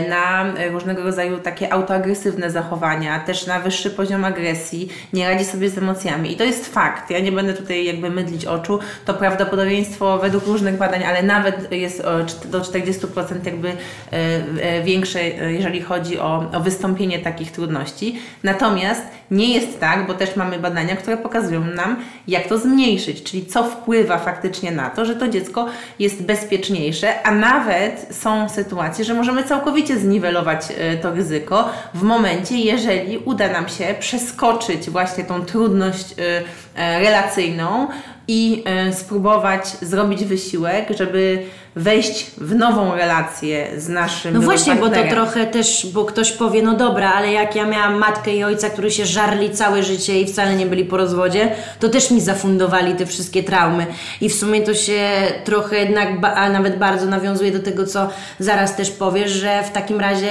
na 0.08 0.44
różnego 0.70 1.02
rodzaju 1.02 1.38
takie 1.38 1.72
autoagresywne 1.72 2.50
zachowania, 2.50 3.20
też 3.20 3.46
na 3.46 3.60
wyższy 3.60 3.90
poziom 3.90 4.24
agresji, 4.24 4.88
nie 5.12 5.28
radzi 5.28 5.44
sobie 5.44 5.70
z 5.70 5.78
emocjami. 5.78 6.32
I 6.32 6.36
to 6.36 6.44
jest 6.44 6.74
fakt. 6.74 7.10
Ja 7.10 7.20
nie 7.20 7.32
będę 7.32 7.54
tutaj 7.54 7.84
jakby 7.84 8.10
mydlić 8.10 8.46
oczu. 8.46 8.78
To 9.04 9.14
prawdopodobieństwo 9.14 10.18
według 10.18 10.46
różnych 10.46 10.76
badań, 10.76 11.04
ale 11.04 11.22
nawet 11.22 11.72
jest 11.72 12.02
do 12.44 12.60
40% 12.60 13.46
jakby 13.46 13.68
e, 13.68 13.74
e, 14.12 14.82
większe, 14.82 15.24
jeżeli 15.28 15.80
chodzi 15.80 16.18
o, 16.18 16.50
o 16.52 16.60
wystąpienie 16.60 17.18
takich 17.18 17.50
trudności. 17.50 18.18
Natomiast 18.42 19.02
nie 19.30 19.54
jest 19.54 19.80
tak, 19.80 20.06
bo 20.06 20.14
też 20.14 20.36
mamy 20.36 20.58
badania, 20.58 20.96
które 20.96 21.16
pokazują 21.16 21.64
nam, 21.64 21.96
jak 22.28 22.46
to 22.46 22.58
zmniejszyć, 22.58 23.22
czyli 23.22 23.46
co 23.46 23.64
wpływa 23.64 24.18
faktycznie 24.18 24.72
na 24.72 24.90
to, 24.90 25.04
że 25.04 25.16
to 25.16 25.28
dziecko 25.28 25.66
jest 25.98 26.22
bezpieczniejsze, 26.22 27.22
a 27.22 27.30
nawet 27.30 28.06
są 28.10 28.48
sytuacje, 28.48 29.04
że 29.04 29.14
możemy 29.14 29.44
całkowicie 29.52 29.98
zniwelować 29.98 30.60
e, 30.78 30.96
to 30.96 31.14
ryzyko 31.14 31.68
w 31.94 32.02
momencie, 32.02 32.56
jeżeli 32.56 33.18
uda 33.18 33.48
nam 33.48 33.68
się 33.68 33.94
przeskoczyć 34.00 34.90
właśnie 34.90 35.24
tą 35.24 35.44
trudność 35.44 36.14
e, 36.18 36.42
e, 36.76 37.00
relacyjną 37.00 37.88
i 38.28 38.64
spróbować 38.92 39.66
zrobić 39.66 40.24
wysiłek, 40.24 40.88
żeby 40.98 41.42
wejść 41.76 42.30
w 42.38 42.54
nową 42.54 42.94
relację 42.94 43.80
z 43.80 43.88
naszym 43.88 44.34
No 44.34 44.40
właśnie, 44.40 44.76
partnerem. 44.76 45.04
bo 45.04 45.10
to 45.10 45.14
trochę 45.14 45.46
też, 45.46 45.86
bo 45.94 46.04
ktoś 46.04 46.32
powie, 46.32 46.62
no 46.62 46.74
dobra, 46.74 47.12
ale 47.12 47.32
jak 47.32 47.56
ja 47.56 47.64
miałam 47.66 47.98
matkę 47.98 48.34
i 48.34 48.44
ojca, 48.44 48.70
którzy 48.70 48.90
się 48.90 49.06
żarli 49.06 49.50
całe 49.50 49.82
życie 49.82 50.20
i 50.20 50.26
wcale 50.26 50.56
nie 50.56 50.66
byli 50.66 50.84
po 50.84 50.96
rozwodzie, 50.96 51.52
to 51.80 51.88
też 51.88 52.10
mi 52.10 52.20
zafundowali 52.20 52.94
te 52.94 53.06
wszystkie 53.06 53.42
traumy. 53.42 53.86
I 54.20 54.28
w 54.28 54.34
sumie 54.34 54.62
to 54.62 54.74
się 54.74 55.00
trochę 55.44 55.76
jednak, 55.78 56.08
a 56.36 56.48
nawet 56.48 56.78
bardzo 56.78 57.06
nawiązuje 57.06 57.52
do 57.52 57.60
tego, 57.60 57.86
co 57.86 58.08
zaraz 58.38 58.76
też 58.76 58.90
powiesz, 58.90 59.30
że 59.30 59.62
w 59.62 59.70
takim 59.70 60.00
razie 60.00 60.30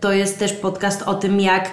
to 0.00 0.12
jest 0.12 0.38
też 0.38 0.52
podcast 0.52 1.02
o 1.02 1.14
tym, 1.14 1.40
jak 1.40 1.70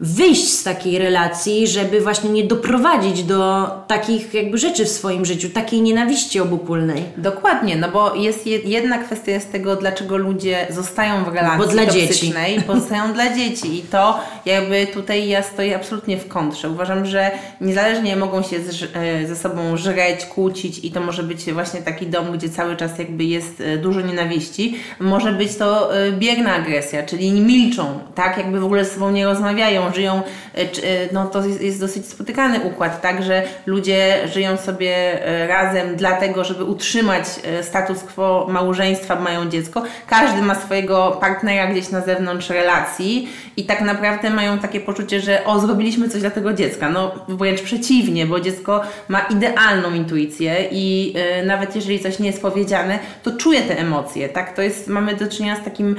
wyjść 0.00 0.48
z 0.48 0.62
takiej 0.62 0.98
relacji, 0.98 1.66
żeby 1.66 2.00
właśnie 2.00 2.30
nie 2.30 2.44
doprowadzić 2.44 3.22
do 3.22 3.70
takich 3.86 4.34
jakby 4.34 4.58
rzeczy 4.58 4.84
w 4.84 4.88
swoim 4.88 5.24
życiu, 5.24 5.50
takiej 5.50 5.82
nienawiści 5.82 6.40
obopólnej. 6.40 7.04
Dokładnie, 7.16 7.76
no 7.76 7.88
bo 7.88 8.14
jest 8.14 8.46
jedna 8.46 8.98
kwestia 8.98 9.32
jest 9.32 9.52
tego, 9.52 9.76
dlaczego 9.76 10.16
ludzie 10.16 10.66
zostają 10.70 11.24
w 11.24 11.28
relacji 11.28 11.58
bo 11.58 11.66
dla 11.66 11.86
dzieci. 11.86 12.32
pozostają 12.66 13.12
dla 13.12 13.36
dzieci 13.36 13.78
i 13.78 13.82
to 13.82 14.20
jakby 14.46 14.86
tutaj 14.86 15.28
ja 15.28 15.42
stoję 15.42 15.76
absolutnie 15.76 16.16
w 16.16 16.28
kontrze. 16.28 16.68
Uważam, 16.68 17.06
że 17.06 17.30
niezależnie 17.60 18.16
mogą 18.16 18.42
się 18.42 18.56
e, 18.94 19.26
ze 19.26 19.36
sobą 19.36 19.76
żreć, 19.76 20.26
kłócić 20.26 20.84
i 20.84 20.90
to 20.90 21.00
może 21.00 21.22
być 21.22 21.52
właśnie 21.52 21.82
taki 21.82 22.06
dom, 22.06 22.32
gdzie 22.32 22.48
cały 22.48 22.76
czas 22.76 22.98
jakby 22.98 23.24
jest 23.24 23.60
e, 23.60 23.76
dużo 23.76 24.00
nienawiści. 24.00 24.76
Może 25.00 25.32
być 25.32 25.56
to 25.56 25.96
e, 25.96 26.12
bierna 26.12 26.54
agresja, 26.54 27.02
czyli 27.02 27.32
milczą, 27.32 27.98
tak? 28.14 28.38
Jakby 28.38 28.60
w 28.60 28.64
ogóle 28.64 28.84
z 28.84 28.92
sobą 28.92 29.10
nie 29.10 29.24
rozmawiają, 29.24 29.89
żyją, 29.94 30.22
e, 30.54 30.60
e, 30.60 30.66
no 31.12 31.26
to 31.26 31.44
jest 31.44 31.80
dosyć 31.80 32.06
spotykany 32.06 32.60
układ, 32.60 33.00
tak, 33.00 33.22
że 33.22 33.42
ludzie 33.66 34.28
żyją 34.32 34.56
sobie 34.56 35.26
e, 35.26 35.46
razem 35.46 35.96
dlatego, 35.96 36.44
żeby 36.44 36.64
utrzymać 36.64 37.24
status 37.62 38.02
quo 38.02 38.46
małżeństwa, 38.50 39.20
mają 39.20 39.48
dziecko. 39.48 39.82
Każdy 40.06 40.42
ma 40.42 40.54
swojego 40.54 41.18
partnera 41.20 41.66
gdzieś 41.66 41.90
na 41.90 42.00
zewnątrz 42.00 42.50
relacji 42.50 43.28
i 43.56 43.64
tak 43.64 43.80
naprawdę 43.80 44.30
mają 44.30 44.58
takie 44.58 44.80
poczucie, 44.80 45.20
że 45.20 45.44
o, 45.44 45.60
zrobiliśmy 45.60 46.08
coś 46.08 46.20
dla 46.20 46.30
tego 46.30 46.52
dziecka. 46.52 46.90
No 46.90 47.14
wręcz 47.28 47.62
przeciwnie, 47.62 48.26
bo 48.26 48.40
dziecko 48.40 48.82
ma 49.08 49.20
idealną 49.20 49.94
intuicję 49.94 50.56
i 50.70 51.14
nawet 51.46 51.76
jeżeli 51.76 52.00
coś 52.00 52.18
nie 52.18 52.26
jest 52.26 52.42
powiedziane, 52.42 52.98
to 53.22 53.30
czuje 53.36 53.62
te 53.62 53.78
emocje, 53.78 54.28
tak? 54.28 54.56
To 54.56 54.62
jest, 54.62 54.88
mamy 54.88 55.16
do 55.16 55.28
czynienia 55.28 55.56
z 55.56 55.64
takim 55.64 55.96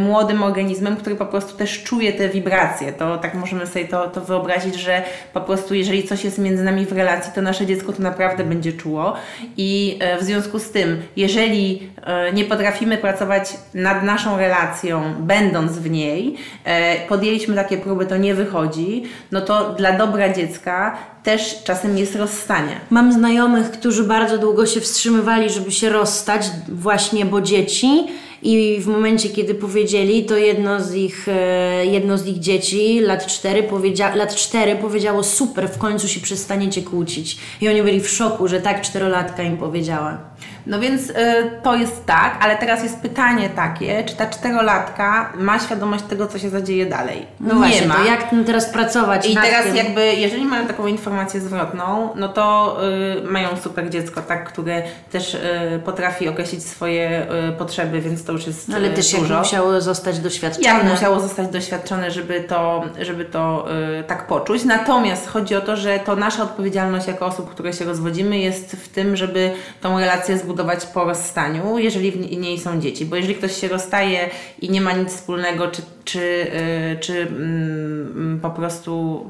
młodym 0.00 0.42
organizmem, 0.42 0.96
który 0.96 1.16
po 1.16 1.26
prostu 1.26 1.56
też 1.56 1.82
czuje 1.82 2.12
te 2.12 2.28
wibracje 2.28 2.65
to 2.98 3.18
tak 3.18 3.34
możemy 3.34 3.66
sobie 3.66 3.88
to, 3.88 4.10
to 4.10 4.20
wyobrazić, 4.20 4.74
że 4.74 5.02
po 5.32 5.40
prostu 5.40 5.74
jeżeli 5.74 6.08
coś 6.08 6.24
jest 6.24 6.38
między 6.38 6.64
nami 6.64 6.86
w 6.86 6.92
relacji, 6.92 7.32
to 7.34 7.42
nasze 7.42 7.66
dziecko 7.66 7.92
to 7.92 8.02
naprawdę 8.02 8.44
będzie 8.44 8.72
czuło. 8.72 9.16
I 9.56 9.98
e, 10.00 10.18
w 10.18 10.22
związku 10.22 10.58
z 10.58 10.70
tym, 10.70 11.02
jeżeli 11.16 11.90
e, 12.02 12.32
nie 12.32 12.44
potrafimy 12.44 12.98
pracować 12.98 13.54
nad 13.74 14.02
naszą 14.02 14.38
relacją, 14.38 15.14
będąc 15.18 15.72
w 15.72 15.90
niej, 15.90 16.36
e, 16.64 17.06
podjęliśmy 17.08 17.54
takie 17.54 17.78
próby, 17.78 18.06
to 18.06 18.16
nie 18.16 18.34
wychodzi, 18.34 19.02
no 19.32 19.40
to 19.40 19.72
dla 19.72 19.92
dobra 19.92 20.32
dziecka 20.32 20.96
też 21.22 21.62
czasem 21.64 21.98
jest 21.98 22.16
rozstanie. 22.16 22.80
Mam 22.90 23.12
znajomych, 23.12 23.70
którzy 23.70 24.04
bardzo 24.04 24.38
długo 24.38 24.66
się 24.66 24.80
wstrzymywali, 24.80 25.50
żeby 25.50 25.72
się 25.72 25.88
rozstać, 25.88 26.50
właśnie 26.68 27.24
bo 27.24 27.40
dzieci 27.40 28.06
i 28.42 28.78
w 28.80 28.86
momencie, 28.86 29.28
kiedy 29.28 29.54
powiedzieli, 29.54 30.24
to 30.24 30.36
jedno 30.36 30.80
z 30.80 30.94
ich, 30.94 31.28
e, 31.28 31.86
jedno 31.86 32.18
z 32.18 32.26
ich 32.26 32.38
dzieci, 32.38 33.00
lat 33.00 33.26
4, 33.26 33.62
powiedzia, 33.62 34.14
lat 34.14 34.34
4 34.34 34.76
powiedziało 34.76 35.24
super, 35.24 35.68
w 35.68 35.78
końcu 35.78 36.08
się 36.08 36.20
przestaniecie 36.20 36.82
kłócić. 36.82 37.38
I 37.60 37.68
oni 37.68 37.82
byli 37.82 38.00
w 38.00 38.08
szoku, 38.08 38.48
że 38.48 38.60
tak 38.60 38.80
czterolatka 38.80 39.42
im 39.42 39.56
powiedziała. 39.56 40.35
No 40.66 40.80
więc 40.80 41.10
y, 41.10 41.14
to 41.62 41.74
jest 41.74 42.06
tak, 42.06 42.38
ale 42.40 42.56
teraz 42.56 42.82
jest 42.82 43.00
pytanie 43.00 43.48
takie, 43.48 44.04
czy 44.04 44.16
ta 44.16 44.26
czterolatka 44.26 45.32
ma 45.34 45.58
świadomość 45.58 46.04
tego, 46.04 46.26
co 46.26 46.38
się 46.38 46.50
zadzieje 46.50 46.86
dalej? 46.86 47.26
No 47.40 47.54
nie 47.54 47.60
właśnie, 47.60 47.86
ma. 47.86 47.94
to 47.94 48.04
jak 48.04 48.30
teraz 48.46 48.66
pracować 48.66 49.30
I 49.30 49.34
teraz 49.34 49.64
tym? 49.64 49.76
jakby, 49.76 50.14
jeżeli 50.14 50.44
mają 50.44 50.66
taką 50.66 50.86
informację 50.86 51.40
zwrotną, 51.40 52.08
no 52.16 52.28
to 52.28 52.76
y, 53.18 53.30
mają 53.30 53.48
super 53.56 53.90
dziecko, 53.90 54.22
tak, 54.22 54.48
które 54.48 54.82
też 55.12 55.34
y, 55.34 55.38
potrafi 55.84 56.28
określić 56.28 56.64
swoje 56.64 57.26
y, 57.48 57.52
potrzeby, 57.52 58.00
więc 58.00 58.24
to 58.24 58.32
już 58.32 58.46
jest 58.46 58.68
no, 58.68 58.76
Ale 58.76 58.90
też 58.90 59.12
dużo. 59.12 59.34
jak 59.34 59.42
musiało 59.42 59.80
zostać 59.80 60.18
doświadczone. 60.18 60.66
Jak 60.66 60.84
musiało 60.84 61.20
zostać 61.20 61.48
doświadczone, 61.48 62.10
żeby 62.10 62.40
to, 62.40 62.84
żeby 63.00 63.24
to 63.24 63.66
y, 64.00 64.04
tak 64.04 64.26
poczuć. 64.26 64.64
Natomiast 64.64 65.28
chodzi 65.28 65.54
o 65.54 65.60
to, 65.60 65.76
że 65.76 65.98
to 65.98 66.16
nasza 66.16 66.42
odpowiedzialność 66.42 67.06
jako 67.06 67.26
osób, 67.26 67.50
które 67.50 67.72
się 67.72 67.84
rozwodzimy 67.84 68.38
jest 68.38 68.72
w 68.72 68.88
tym, 68.88 69.16
żeby 69.16 69.50
tą 69.80 69.98
relację 70.00 70.25
zbudować 70.32 70.56
zbudować 70.56 70.86
po 70.86 71.04
rozstaniu, 71.04 71.78
jeżeli 71.78 72.12
w 72.12 72.36
niej 72.38 72.58
są 72.58 72.80
dzieci. 72.80 73.04
Bo 73.04 73.16
jeżeli 73.16 73.34
ktoś 73.34 73.60
się 73.60 73.68
rozstaje 73.68 74.30
i 74.60 74.70
nie 74.70 74.80
ma 74.80 74.92
nic 74.92 75.08
wspólnego, 75.08 75.68
czy, 75.70 75.82
czy, 76.04 76.46
yy, 76.90 77.00
czy 77.00 77.12
yy, 77.12 78.40
po 78.42 78.50
prostu 78.50 79.24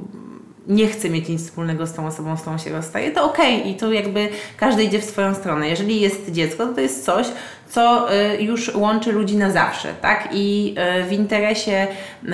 nie 0.67 0.87
chce 0.87 1.11
mieć 1.11 1.29
nic 1.29 1.43
wspólnego 1.43 1.87
z 1.87 1.93
tą 1.93 2.07
osobą, 2.07 2.37
z 2.37 2.41
którą 2.41 2.59
się 2.59 2.71
rozstaje, 2.71 3.11
to 3.11 3.25
okej 3.25 3.61
okay. 3.61 3.71
i 3.71 3.75
to 3.75 3.93
jakby 3.93 4.29
każdy 4.57 4.85
idzie 4.85 4.99
w 4.99 5.05
swoją 5.05 5.35
stronę. 5.35 5.69
Jeżeli 5.69 6.01
jest 6.01 6.33
dziecko, 6.33 6.67
to 6.67 6.75
to 6.75 6.81
jest 6.81 7.05
coś, 7.05 7.27
co 7.69 8.09
y, 8.15 8.43
już 8.43 8.75
łączy 8.75 9.13
ludzi 9.13 9.37
na 9.37 9.51
zawsze, 9.51 9.95
tak? 10.01 10.29
I 10.33 10.75
y, 11.01 11.05
w 11.05 11.13
interesie 11.13 11.87
y, 12.25 12.31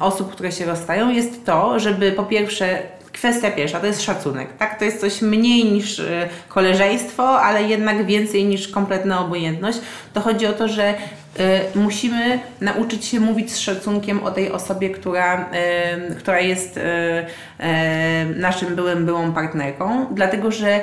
osób, 0.00 0.32
które 0.32 0.52
się 0.52 0.64
rozstają 0.64 1.10
jest 1.10 1.46
to, 1.46 1.78
żeby 1.80 2.12
po 2.12 2.24
pierwsze 2.24 2.95
Kwestia 3.16 3.50
pierwsza 3.50 3.80
to 3.80 3.86
jest 3.86 4.02
szacunek, 4.02 4.48
tak? 4.58 4.78
To 4.78 4.84
jest 4.84 5.00
coś 5.00 5.22
mniej 5.22 5.64
niż 5.64 5.98
y, 5.98 6.28
koleżeństwo, 6.48 7.40
ale 7.40 7.62
jednak 7.62 8.06
więcej 8.06 8.44
niż 8.44 8.68
kompletna 8.68 9.20
obojętność. 9.20 9.78
To 10.14 10.20
chodzi 10.20 10.46
o 10.46 10.52
to, 10.52 10.68
że 10.68 10.94
y, 10.94 11.78
musimy 11.78 12.40
nauczyć 12.60 13.04
się 13.04 13.20
mówić 13.20 13.52
z 13.52 13.58
szacunkiem 13.58 14.24
o 14.24 14.30
tej 14.30 14.52
osobie, 14.52 14.90
która, 14.90 15.50
y, 16.10 16.14
która 16.14 16.40
jest 16.40 16.80
naszym 18.36 18.76
byłym, 18.76 19.06
byłą 19.06 19.32
partnerką, 19.32 20.06
dlatego 20.14 20.50
że 20.50 20.80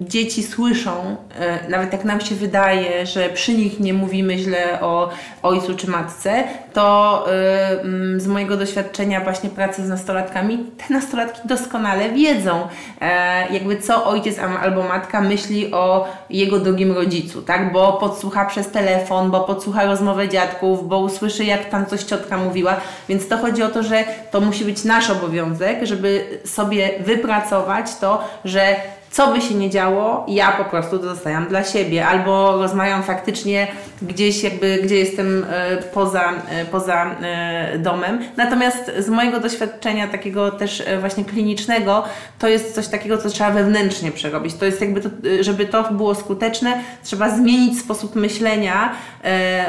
dzieci 0.00 0.42
słyszą, 0.42 1.16
e, 1.38 1.70
nawet 1.70 1.92
jak 1.92 2.04
nam 2.04 2.20
się 2.20 2.34
wydaje, 2.34 3.06
że 3.06 3.28
przy 3.28 3.54
nich 3.54 3.80
nie 3.80 3.94
mówimy 3.94 4.38
źle 4.38 4.80
o 4.80 5.10
ojcu 5.42 5.74
czy 5.76 5.90
matce, 5.90 6.44
to 6.72 7.24
e, 7.32 7.80
mm, 7.80 8.20
z 8.20 8.26
mojego 8.26 8.56
doświadczenia 8.56 9.20
właśnie 9.20 9.50
pracy 9.50 9.86
z 9.86 9.88
nastolatkami, 9.88 10.58
te 10.58 10.94
nastolatki 10.94 11.48
doskonale 11.48 12.10
wiedzą, 12.10 12.68
e, 13.00 13.52
jakby 13.52 13.76
co 13.76 14.06
ojciec 14.06 14.38
albo 14.38 14.82
matka 14.82 15.20
myśli 15.20 15.72
o 15.72 16.08
jego 16.30 16.58
drugim 16.58 16.92
rodzicu, 16.92 17.42
tak? 17.42 17.72
Bo 17.72 17.92
podsłucha 17.92 18.44
przez 18.44 18.70
telefon, 18.70 19.30
bo 19.30 19.40
podsłucha 19.40 19.84
rozmowę 19.84 20.28
dziadków, 20.28 20.88
bo 20.88 20.98
usłyszy 20.98 21.44
jak 21.44 21.64
tam 21.64 21.86
coś 21.86 22.02
ciotka 22.02 22.36
mówiła, 22.36 22.76
więc 23.08 23.28
to 23.28 23.38
chodzi 23.38 23.62
o 23.62 23.68
to, 23.68 23.82
że 23.82 24.04
to 24.30 24.40
musi 24.40 24.64
być 24.64 24.84
nasz 24.84 25.10
obowiązek, 25.10 25.78
żeby 25.82 26.40
sobie 26.44 26.90
wypracować 27.00 27.96
to, 27.96 28.24
że 28.44 28.76
co 29.10 29.32
by 29.32 29.40
się 29.40 29.54
nie 29.54 29.70
działo, 29.70 30.26
ja 30.28 30.52
po 30.52 30.64
prostu 30.64 30.98
to 30.98 31.14
dla 31.48 31.64
siebie, 31.64 32.06
albo 32.06 32.56
rozmawiam 32.56 33.02
faktycznie 33.02 33.66
gdzieś 34.02 34.42
jakby, 34.42 34.78
gdzie 34.82 34.96
jestem 34.96 35.46
e, 35.50 35.76
poza, 35.76 36.32
e, 36.50 36.64
poza 36.64 37.14
e, 37.22 37.78
domem. 37.78 38.18
Natomiast 38.36 38.92
z 38.98 39.08
mojego 39.08 39.40
doświadczenia 39.40 40.08
takiego 40.08 40.50
też 40.50 40.82
właśnie 41.00 41.24
klinicznego, 41.24 42.04
to 42.38 42.48
jest 42.48 42.74
coś 42.74 42.88
takiego, 42.88 43.18
co 43.18 43.28
trzeba 43.28 43.50
wewnętrznie 43.50 44.12
przerobić. 44.12 44.54
To 44.54 44.64
jest 44.64 44.80
jakby, 44.80 45.00
to, 45.00 45.08
żeby 45.40 45.66
to 45.66 45.92
było 45.92 46.14
skuteczne, 46.14 46.80
trzeba 47.02 47.30
zmienić 47.30 47.80
sposób 47.80 48.14
myślenia 48.14 48.92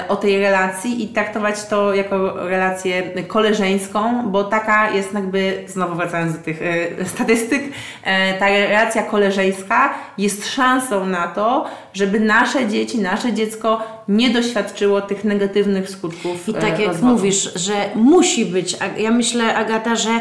o 0.07 0.15
tej 0.15 0.39
relacji 0.39 1.03
i 1.03 1.07
traktować 1.07 1.65
to 1.65 1.93
jako 1.93 2.33
relację 2.49 3.03
koleżeńską, 3.27 4.29
bo 4.29 4.43
taka 4.43 4.91
jest 4.91 5.13
jakby, 5.13 5.63
znowu 5.67 5.95
wracając 5.95 6.37
do 6.37 6.43
tych 6.43 6.59
statystyk, 7.15 7.63
ta 8.39 8.49
relacja 8.49 9.03
koleżeńska 9.03 9.28
jest 10.17 10.47
szansą 10.47 11.05
na 11.05 11.27
to, 11.27 11.65
żeby 11.93 12.19
nasze 12.19 12.67
dzieci, 12.67 12.99
nasze 12.99 13.33
dziecko 13.33 13.81
nie 14.07 14.29
doświadczyło 14.29 15.01
tych 15.01 15.23
negatywnych 15.23 15.89
skutków. 15.89 16.49
I 16.49 16.53
tak 16.53 16.79
jak 16.79 16.87
rozwodu. 16.87 17.13
mówisz, 17.13 17.53
że 17.55 17.73
musi 17.95 18.45
być, 18.45 18.77
ja 18.97 19.11
myślę, 19.11 19.55
Agata, 19.55 19.95
że 19.95 20.19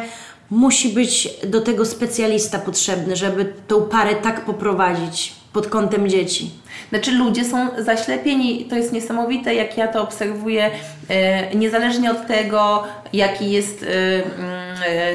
musi 0.50 0.88
być 0.88 1.28
do 1.46 1.60
tego 1.60 1.86
specjalista 1.86 2.58
potrzebny, 2.58 3.16
żeby 3.16 3.52
tą 3.68 3.82
parę 3.82 4.14
tak 4.14 4.44
poprowadzić 4.44 5.32
pod 5.52 5.66
kątem 5.66 6.08
dzieci. 6.08 6.50
Znaczy 6.88 7.12
ludzie 7.12 7.44
są 7.44 7.68
zaślepieni, 7.78 8.64
to 8.64 8.76
jest 8.76 8.92
niesamowite, 8.92 9.54
jak 9.54 9.78
ja 9.78 9.88
to 9.88 10.02
obserwuję, 10.02 10.70
e, 11.08 11.54
niezależnie 11.54 12.10
od 12.10 12.26
tego, 12.26 12.84
jaki 13.12 13.50
jest 13.50 13.82
e, 13.82 13.86
mm, 13.86 14.67
e, 14.67 14.67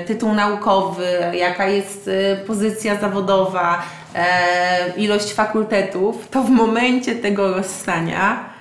tytuł 0.05 0.33
naukowy, 0.33 1.07
jaka 1.33 1.67
jest 1.67 2.09
pozycja 2.47 2.99
zawodowa, 2.99 3.81
ilość 4.97 5.33
fakultetów, 5.33 6.27
to 6.29 6.43
w 6.43 6.49
momencie 6.49 7.15
tego 7.15 7.53
rozstania 7.55 8.52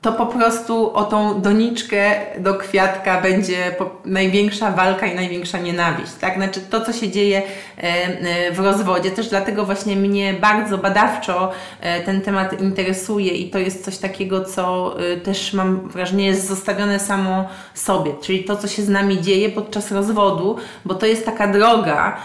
to 0.00 0.12
po 0.12 0.26
prostu 0.26 0.94
o 0.94 1.04
tą 1.04 1.40
doniczkę 1.40 2.14
do 2.38 2.54
kwiatka 2.54 3.20
będzie 3.20 3.76
największa 4.04 4.70
walka 4.70 5.06
i 5.06 5.14
największa 5.14 5.58
nienawiść. 5.58 6.12
Tak? 6.20 6.34
Znaczy 6.36 6.60
to, 6.60 6.80
co 6.80 6.92
się 6.92 7.10
dzieje 7.10 7.42
e, 7.78 7.82
e, 7.82 8.52
w 8.52 8.58
rozwodzie, 8.58 9.10
też 9.10 9.28
dlatego 9.28 9.64
właśnie 9.64 9.96
mnie 9.96 10.34
bardzo 10.34 10.78
badawczo 10.78 11.52
e, 11.80 12.00
ten 12.00 12.20
temat 12.20 12.60
interesuje 12.60 13.32
i 13.32 13.50
to 13.50 13.58
jest 13.58 13.84
coś 13.84 13.98
takiego, 13.98 14.44
co 14.44 14.96
też 15.22 15.52
mam 15.52 15.88
wrażenie 15.88 16.26
jest 16.26 16.48
zostawione 16.48 17.00
samo 17.00 17.48
sobie, 17.74 18.12
czyli 18.22 18.44
to, 18.44 18.56
co 18.56 18.68
się 18.68 18.82
z 18.82 18.88
nami 18.88 19.20
dzieje 19.20 19.48
podczas 19.48 19.92
rozwodu, 19.92 20.56
bo 20.84 20.94
to 20.94 21.06
jest 21.06 21.26
taka 21.26 21.48
droga, 21.48 22.16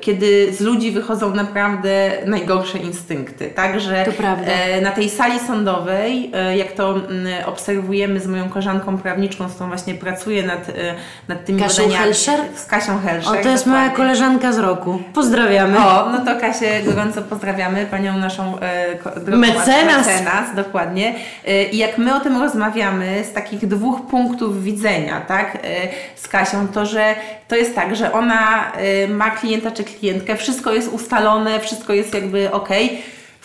kiedy 0.00 0.52
z 0.52 0.60
ludzi 0.60 0.90
wychodzą 0.92 1.34
naprawdę 1.34 2.10
najgorsze 2.26 2.78
instynkty. 2.78 3.50
Także 3.50 4.06
na 4.82 4.90
tej 4.90 5.10
sali 5.10 5.38
sądowej, 5.38 6.30
jak 6.56 6.72
to 6.72 6.79
to 6.80 6.90
mm, 6.90 7.44
obserwujemy 7.46 8.20
z 8.20 8.26
moją 8.26 8.48
koleżanką 8.48 8.98
prawniczką, 8.98 9.48
z 9.48 9.52
którą 9.52 9.68
właśnie 9.68 9.94
pracuję 9.94 10.42
nad, 10.42 10.68
y, 10.68 10.72
nad 11.28 11.44
tymi 11.44 11.62
Kasią 11.62 11.82
badaniami. 11.82 12.04
Helscher? 12.04 12.40
Z 12.56 12.66
Kasią 12.66 12.98
Helscher. 12.98 13.40
O, 13.40 13.42
to 13.42 13.48
jest 13.48 13.66
moja 13.66 13.90
koleżanka 13.90 14.52
z 14.52 14.58
roku. 14.58 15.02
Pozdrawiamy. 15.14 15.78
O, 15.78 16.10
no 16.10 16.24
to 16.24 16.40
Kasię 16.40 16.82
gorąco 16.82 17.22
pozdrawiamy, 17.22 17.86
panią 17.86 18.18
naszą 18.18 18.58
e, 18.60 19.36
mecenas. 19.36 20.06
mecenas. 20.06 20.54
dokładnie. 20.56 21.14
E, 21.46 21.64
I 21.64 21.78
jak 21.78 21.98
my 21.98 22.14
o 22.14 22.20
tym 22.20 22.42
rozmawiamy 22.42 23.24
z 23.24 23.32
takich 23.32 23.68
dwóch 23.68 24.06
punktów 24.06 24.62
widzenia, 24.64 25.20
tak, 25.20 25.56
e, 25.56 25.58
z 26.16 26.28
Kasią, 26.28 26.68
to 26.68 26.86
że 26.86 27.14
to 27.48 27.56
jest 27.56 27.74
tak, 27.74 27.96
że 27.96 28.12
ona 28.12 28.72
e, 28.72 29.08
ma 29.08 29.30
klienta 29.30 29.70
czy 29.70 29.84
klientkę, 29.84 30.36
wszystko 30.36 30.72
jest 30.72 30.92
ustalone, 30.92 31.60
wszystko 31.60 31.92
jest 31.92 32.14
jakby 32.14 32.52
ok 32.52 32.68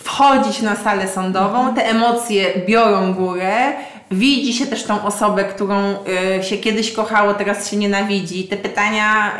wchodzić 0.05 0.61
na 0.61 0.75
salę 0.75 1.07
sądową, 1.07 1.75
te 1.75 1.89
emocje 1.89 2.45
biorą 2.67 3.13
górę, 3.13 3.73
widzi 4.17 4.53
się 4.53 4.65
też 4.65 4.83
tą 4.83 5.03
osobę, 5.03 5.43
którą 5.43 5.93
y, 6.39 6.43
się 6.43 6.57
kiedyś 6.57 6.91
kochało, 6.91 7.33
teraz 7.33 7.71
się 7.71 7.77
nienawidzi. 7.77 8.43
Te 8.43 8.57
pytania 8.57 9.31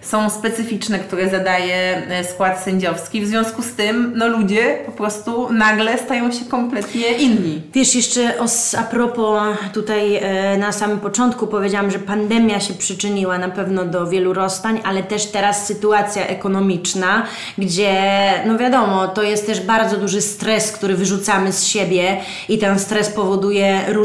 y, 0.00 0.04
są 0.06 0.30
specyficzne, 0.30 0.98
które 0.98 1.28
zadaje 1.28 2.02
y, 2.20 2.24
skład 2.24 2.62
sędziowski. 2.62 3.20
W 3.20 3.26
związku 3.26 3.62
z 3.62 3.72
tym, 3.72 4.12
no 4.16 4.28
ludzie 4.28 4.78
po 4.86 4.92
prostu 4.92 5.52
nagle 5.52 5.98
stają 5.98 6.32
się 6.32 6.44
kompletnie 6.44 7.12
inni. 7.12 7.62
Wiesz, 7.74 7.94
jeszcze 7.94 8.38
o, 8.38 8.46
a 8.78 8.82
propos 8.82 9.42
tutaj 9.72 10.16
y, 10.54 10.58
na 10.58 10.72
samym 10.72 11.00
początku 11.00 11.46
powiedziałam, 11.46 11.90
że 11.90 11.98
pandemia 11.98 12.60
się 12.60 12.74
przyczyniła 12.74 13.38
na 13.38 13.48
pewno 13.48 13.84
do 13.84 14.06
wielu 14.06 14.32
rozstań, 14.32 14.80
ale 14.84 15.02
też 15.02 15.26
teraz 15.26 15.66
sytuacja 15.66 16.26
ekonomiczna, 16.26 17.26
gdzie, 17.58 18.02
no 18.46 18.58
wiadomo, 18.58 19.08
to 19.08 19.22
jest 19.22 19.46
też 19.46 19.60
bardzo 19.60 19.96
duży 19.96 20.20
stres, 20.20 20.72
który 20.72 20.94
wyrzucamy 20.94 21.52
z 21.52 21.66
siebie 21.66 22.16
i 22.48 22.58
ten 22.58 22.78
stres 22.78 23.08
powoduje 23.08 23.80
różne 23.88 24.03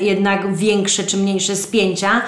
jednak 0.00 0.56
większe 0.56 1.04
czy 1.04 1.16
mniejsze 1.16 1.56
spięcia, 1.56 2.22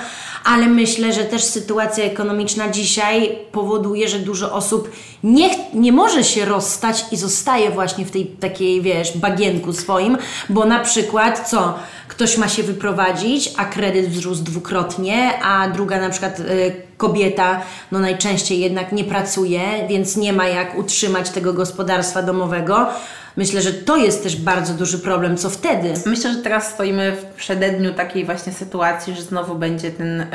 ale 0.45 0.67
myślę, 0.67 1.13
że 1.13 1.25
też 1.25 1.45
sytuacja 1.45 2.05
ekonomiczna 2.05 2.69
dzisiaj 2.69 3.39
powoduje, 3.53 4.09
że 4.09 4.19
dużo 4.19 4.53
osób 4.53 4.91
nie, 5.25 5.51
nie 5.75 5.93
może 5.93 6.25
się 6.25 6.45
rozstać 6.45 7.05
i 7.13 7.17
zostaje 7.17 7.71
właśnie 7.71 8.05
w 8.05 8.11
tej 8.11 8.27
takiej, 8.27 8.83
wiesz, 8.83 9.19
bagienku 9.19 9.73
swoim, 9.73 10.19
bo 10.49 10.65
na 10.65 10.79
przykład 10.81 11.49
co? 11.49 11.75
Ktoś 12.09 12.39
ma 12.39 12.49
się 12.49 12.63
wyprowadzić, 12.63 13.53
a 13.57 13.65
kredyt 13.65 14.09
wzrósł 14.09 14.43
dwukrotnie, 14.43 15.43
a 15.43 15.69
druga 15.69 16.01
na 16.01 16.11
przykład 16.11 16.41
y, 16.41 16.45
kobieta 16.97 17.61
no 17.93 17.99
najczęściej 17.99 18.61
jednak 18.61 18.93
nie 18.93 19.05
pracuje, 19.05 19.61
więc 19.89 20.17
nie 20.17 20.33
ma 20.33 20.47
jak 20.47 20.79
utrzymać 20.79 21.31
tego 21.31 21.53
gospodarstwa 21.53 22.23
domowego 22.23 22.87
Myślę, 23.37 23.63
że 23.63 23.73
to 23.73 23.97
jest 23.97 24.23
też 24.23 24.37
bardzo 24.37 24.75
duży 24.75 24.99
problem. 24.99 25.37
Co 25.37 25.51
wtedy? 25.51 25.93
Myślę, 26.07 26.33
że 26.33 26.39
teraz 26.39 26.75
stoimy 26.75 27.17
w 27.17 27.25
przededniu 27.37 27.95
takiej 27.95 28.25
właśnie 28.25 28.53
sytuacji, 28.53 29.15
że 29.15 29.23
znowu 29.23 29.55
będzie 29.55 29.91
ten, 29.91 30.27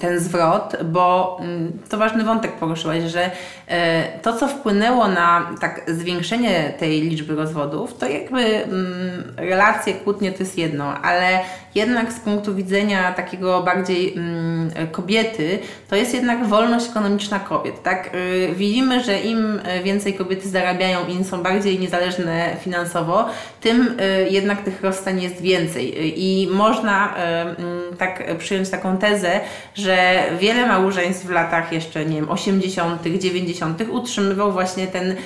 ten 0.00 0.20
zwrot, 0.20 0.76
bo 0.84 1.36
mm, 1.40 1.78
to 1.88 1.98
ważny 1.98 2.24
wątek 2.24 2.52
poruszyłaś, 2.52 3.02
że 3.02 3.30
e, 3.66 4.18
to, 4.18 4.32
co 4.32 4.48
wpłynęło 4.48 5.08
na 5.08 5.50
tak 5.60 5.80
zwiększenie 5.88 6.72
tej 6.78 7.00
liczby 7.00 7.34
rozwodów, 7.34 7.98
to 7.98 8.08
jakby 8.08 8.64
mm, 8.64 9.34
relacje, 9.36 9.94
kłótnie 9.94 10.32
to 10.32 10.38
jest 10.38 10.58
jedno, 10.58 10.94
ale 11.02 11.40
jednak 11.74 12.12
z 12.12 12.20
punktu 12.20 12.54
widzenia 12.54 13.12
takiego 13.12 13.62
bardziej 13.62 14.14
kobiety, 14.92 15.58
to 15.88 15.96
jest 15.96 16.14
jednak 16.14 16.46
wolność 16.46 16.88
ekonomiczna 16.88 17.40
kobiet. 17.40 17.82
Tak? 17.82 18.10
Y, 18.14 18.54
widzimy, 18.56 19.04
że 19.04 19.20
im 19.20 19.60
więcej 19.84 20.14
kobiety 20.14 20.48
zarabiają, 20.48 21.06
im 21.06 21.24
są 21.24 21.42
bardziej 21.42 21.78
niezależne 21.78 22.56
finansowo, 22.60 23.28
tym 23.60 24.00
y, 24.00 24.28
jednak 24.30 24.62
tych 24.62 24.82
rozstań 24.82 25.22
jest 25.22 25.40
więcej. 25.40 26.14
I 26.22 26.48
można 26.50 27.08
y, 27.08 27.20
mm, 27.20 27.96
tak 27.98 28.36
przyjąć 28.38 28.68
taką 28.82 28.98
tezę, 28.98 29.40
że 29.74 30.22
wiele 30.38 30.66
małżeństw 30.66 31.26
w 31.26 31.30
latach 31.30 31.72
jeszcze, 31.72 32.04
nie 32.04 32.16
wiem, 32.16 32.30
80., 32.30 33.02
90. 33.18 33.82
utrzymywał 33.90 34.52
właśnie 34.52 34.86
ten, 34.86 35.16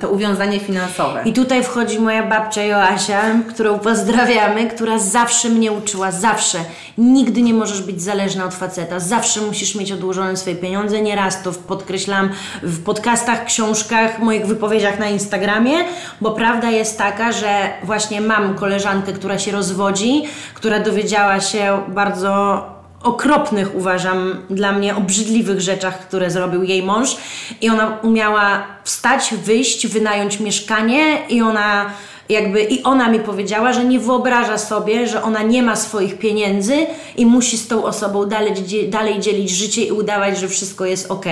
to 0.00 0.08
uwiązanie 0.08 0.60
finansowe. 0.60 1.22
I 1.24 1.32
tutaj 1.32 1.64
wchodzi 1.64 1.98
moja 2.00 2.22
babcia 2.22 2.62
Joasia, 2.62 3.22
którą 3.48 3.78
pozdrawiamy, 3.78 4.66
która 4.66 4.98
zawsze 4.98 5.48
mnie 5.48 5.72
uczyła, 5.72 6.10
zawsze. 6.10 6.58
Nigdy 6.98 7.42
nie 7.42 7.54
możesz 7.54 7.82
być 7.82 8.02
zależna 8.02 8.44
od 8.44 8.54
faceta, 8.54 9.00
zawsze 9.00 9.40
musisz 9.40 9.74
mieć 9.74 9.92
odłożone 9.92 10.36
swoje 10.36 10.56
pieniądze. 10.56 11.02
Nieraz 11.02 11.42
to 11.42 11.52
podkreślam 11.52 12.30
w 12.62 12.84
podcastach, 12.84 13.44
książkach, 13.44 14.18
moich 14.18 14.46
wypowiedziach 14.46 14.98
na 14.98 15.08
Instagramie, 15.08 15.74
bo 16.20 16.30
prawda 16.30 16.70
jest 16.70 16.98
taka, 16.98 17.32
że 17.32 17.70
właśnie 17.84 18.20
mam 18.20 18.54
koleżankę, 18.54 19.12
która 19.12 19.38
się 19.38 19.52
rozwodzi, 19.52 20.22
która 20.54 20.78
dowiedziała 20.78 21.40
się 21.40 21.82
bardzo 21.88 22.79
okropnych, 23.02 23.74
uważam, 23.74 24.36
dla 24.50 24.72
mnie 24.72 24.96
obrzydliwych 24.96 25.60
rzeczach, 25.60 25.98
które 25.98 26.30
zrobił 26.30 26.62
jej 26.62 26.82
mąż. 26.82 27.16
I 27.60 27.70
ona 27.70 27.98
umiała 28.02 28.66
wstać, 28.84 29.34
wyjść, 29.44 29.86
wynająć 29.86 30.40
mieszkanie 30.40 31.18
i 31.28 31.42
ona 31.42 31.90
jakby 32.30 32.62
i 32.62 32.82
ona 32.82 33.08
mi 33.08 33.20
powiedziała, 33.20 33.72
że 33.72 33.84
nie 33.84 33.98
wyobraża 33.98 34.58
sobie, 34.58 35.06
że 35.06 35.22
ona 35.22 35.42
nie 35.42 35.62
ma 35.62 35.76
swoich 35.76 36.18
pieniędzy 36.18 36.86
i 37.16 37.26
musi 37.26 37.58
z 37.58 37.68
tą 37.68 37.84
osobą 37.84 38.26
dalej, 38.26 38.52
dalej 38.88 39.20
dzielić 39.20 39.50
życie 39.50 39.82
i 39.82 39.92
udawać, 39.92 40.38
że 40.38 40.48
wszystko 40.48 40.84
jest 40.84 41.10
ok. 41.10 41.26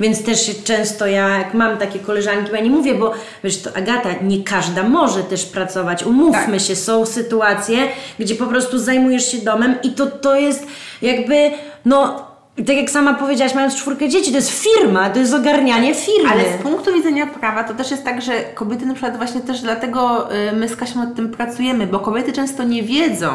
Więc 0.00 0.24
też 0.24 0.50
często 0.64 1.06
ja, 1.06 1.28
jak 1.28 1.54
mam 1.54 1.78
takie 1.78 1.98
koleżanki, 1.98 2.52
ja 2.52 2.60
nie 2.60 2.70
mówię, 2.70 2.94
bo 2.94 3.12
wiesz, 3.44 3.62
to 3.62 3.76
Agata, 3.76 4.08
nie 4.22 4.44
każda 4.44 4.82
może 4.82 5.22
też 5.22 5.46
pracować. 5.46 6.04
Umówmy 6.04 6.58
tak. 6.58 6.60
się, 6.60 6.76
są 6.76 7.06
sytuacje, 7.06 7.78
gdzie 8.18 8.34
po 8.34 8.46
prostu 8.46 8.78
zajmujesz 8.78 9.32
się 9.32 9.38
domem 9.38 9.74
i 9.82 9.90
to, 9.90 10.06
to 10.06 10.36
jest 10.36 10.66
jakby, 11.02 11.50
no 11.84 12.26
tak 12.64 12.76
jak 12.76 12.90
sama 12.90 13.14
powiedziałaś, 13.14 13.54
mając 13.54 13.74
czwórkę 13.74 14.08
dzieci, 14.08 14.30
to 14.30 14.36
jest 14.36 14.50
firma, 14.50 15.10
to 15.10 15.18
jest 15.18 15.34
ogarnianie 15.34 15.94
firmy. 15.94 16.30
Ale 16.30 16.42
z 16.58 16.62
punktu 16.62 16.92
widzenia 16.92 17.26
prawa 17.26 17.64
to 17.64 17.74
też 17.74 17.90
jest 17.90 18.04
tak, 18.04 18.22
że 18.22 18.32
kobiety 18.54 18.86
na 18.86 18.94
przykład 18.94 19.16
właśnie 19.16 19.40
też 19.40 19.60
dlatego 19.60 20.28
y, 20.34 20.52
my 20.52 20.68
z 20.68 20.76
Kasią 20.76 21.00
nad 21.00 21.14
tym 21.14 21.30
pracujemy, 21.30 21.86
bo 21.86 21.98
kobiety 21.98 22.32
często 22.32 22.64
nie 22.64 22.82
wiedzą, 22.82 23.30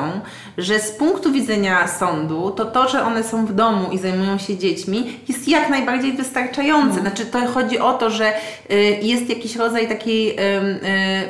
że 0.58 0.80
z 0.80 0.92
punktu 0.92 1.32
widzenia 1.32 1.88
sądu 1.88 2.52
to 2.52 2.66
to, 2.66 2.90
że 2.90 3.04
one 3.04 3.24
są 3.24 3.46
w 3.46 3.54
domu 3.54 3.92
i 3.92 3.98
zajmują 3.98 4.38
się 4.38 4.58
dziećmi 4.58 5.20
jest 5.28 5.48
jak 5.48 5.70
najbardziej 5.70 6.14
wystarczające. 6.14 6.96
No. 6.96 7.02
Znaczy 7.02 7.26
to 7.26 7.40
chodzi 7.48 7.80
o 7.80 7.94
to, 7.94 8.10
że 8.10 8.34
y, 8.72 8.76
jest 9.02 9.30
jakiś 9.30 9.56
rodzaj 9.56 9.88
takiej 9.88 10.32
y, 10.32 10.36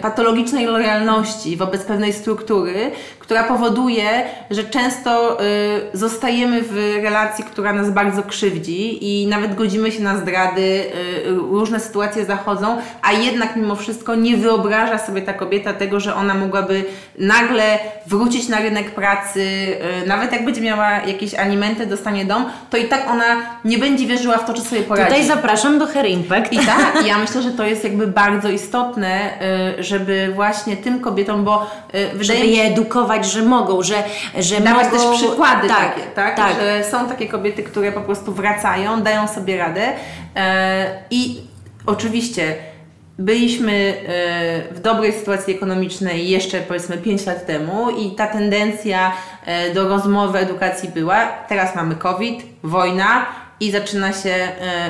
patologicznej 0.01 0.65
lojalności 0.65 1.57
wobec 1.57 1.83
pewnej 1.83 2.13
struktury, 2.13 2.91
która 3.31 3.43
powoduje, 3.43 4.23
że 4.49 4.63
często 4.63 5.41
y, 5.43 5.45
zostajemy 5.93 6.61
w 6.61 6.75
relacji, 7.03 7.43
która 7.43 7.73
nas 7.73 7.91
bardzo 7.91 8.23
krzywdzi 8.23 9.05
i 9.05 9.27
nawet 9.27 9.55
godzimy 9.55 9.91
się 9.91 10.03
na 10.03 10.17
zdrady, 10.17 10.61
y, 10.61 11.29
różne 11.29 11.79
sytuacje 11.79 12.25
zachodzą, 12.25 12.77
a 13.01 13.11
jednak 13.11 13.55
mimo 13.55 13.75
wszystko 13.75 14.15
nie 14.15 14.37
wyobraża 14.37 14.97
sobie 14.97 15.21
ta 15.21 15.33
kobieta 15.33 15.73
tego, 15.73 15.99
że 15.99 16.15
ona 16.15 16.33
mogłaby 16.33 16.83
nagle 17.19 17.79
wrócić 18.07 18.49
na 18.49 18.59
rynek 18.59 18.91
pracy, 18.91 19.41
y, 20.03 20.07
nawet 20.07 20.31
jak 20.31 20.45
będzie 20.45 20.61
miała 20.61 20.91
jakieś 20.91 21.33
alimenty, 21.33 21.85
dostanie 21.85 22.25
dom, 22.25 22.45
to 22.69 22.77
i 22.77 22.85
tak 22.85 23.09
ona 23.09 23.35
nie 23.65 23.77
będzie 23.77 24.07
wierzyła 24.07 24.37
w 24.37 24.45
to, 24.45 24.53
czy 24.53 24.61
sobie 24.61 24.81
poradzi. 24.81 25.07
Tutaj 25.07 25.25
zapraszam 25.25 25.79
do 25.79 25.87
Hair 25.87 26.05
Impact. 26.05 26.53
I 26.53 26.57
tak, 26.57 27.05
ja 27.05 27.17
myślę, 27.17 27.41
że 27.41 27.51
to 27.51 27.65
jest 27.65 27.83
jakby 27.83 28.07
bardzo 28.07 28.49
istotne, 28.49 29.29
żeby 29.79 30.31
właśnie 30.35 30.77
tym 30.77 30.99
kobietom, 30.99 31.43
bo 31.43 31.71
wydaje 32.13 32.23
żeby 32.23 32.47
je 32.47 32.67
się, 32.67 32.73
że 33.25 33.41
mogą, 33.41 33.83
że, 33.83 34.03
że 34.39 34.61
dawać 34.61 34.85
mogą... 34.85 34.97
też 34.97 35.21
przykłady 35.21 35.67
tak, 35.67 35.95
takie, 35.95 36.01
tak? 36.01 36.35
tak. 36.35 36.55
Że 36.55 36.83
są 36.83 37.07
takie 37.07 37.27
kobiety, 37.27 37.63
które 37.63 37.91
po 37.91 38.01
prostu 38.01 38.33
wracają, 38.33 39.01
dają 39.01 39.27
sobie 39.27 39.57
radę 39.57 39.93
e, 40.35 41.03
i 41.11 41.41
oczywiście 41.85 42.55
byliśmy 43.19 43.71
e, 43.71 44.73
w 44.73 44.79
dobrej 44.79 45.13
sytuacji 45.13 45.55
ekonomicznej 45.55 46.29
jeszcze 46.29 46.59
powiedzmy 46.59 46.97
5 46.97 47.25
lat 47.25 47.45
temu 47.45 47.89
i 47.89 48.11
ta 48.11 48.27
tendencja 48.27 49.11
e, 49.45 49.73
do 49.73 49.87
rozmowy, 49.89 50.39
edukacji 50.39 50.89
była. 50.89 51.27
Teraz 51.27 51.75
mamy 51.75 51.95
COVID, 51.95 52.43
wojna 52.63 53.25
i 53.59 53.71
zaczyna 53.71 54.13
się 54.13 54.35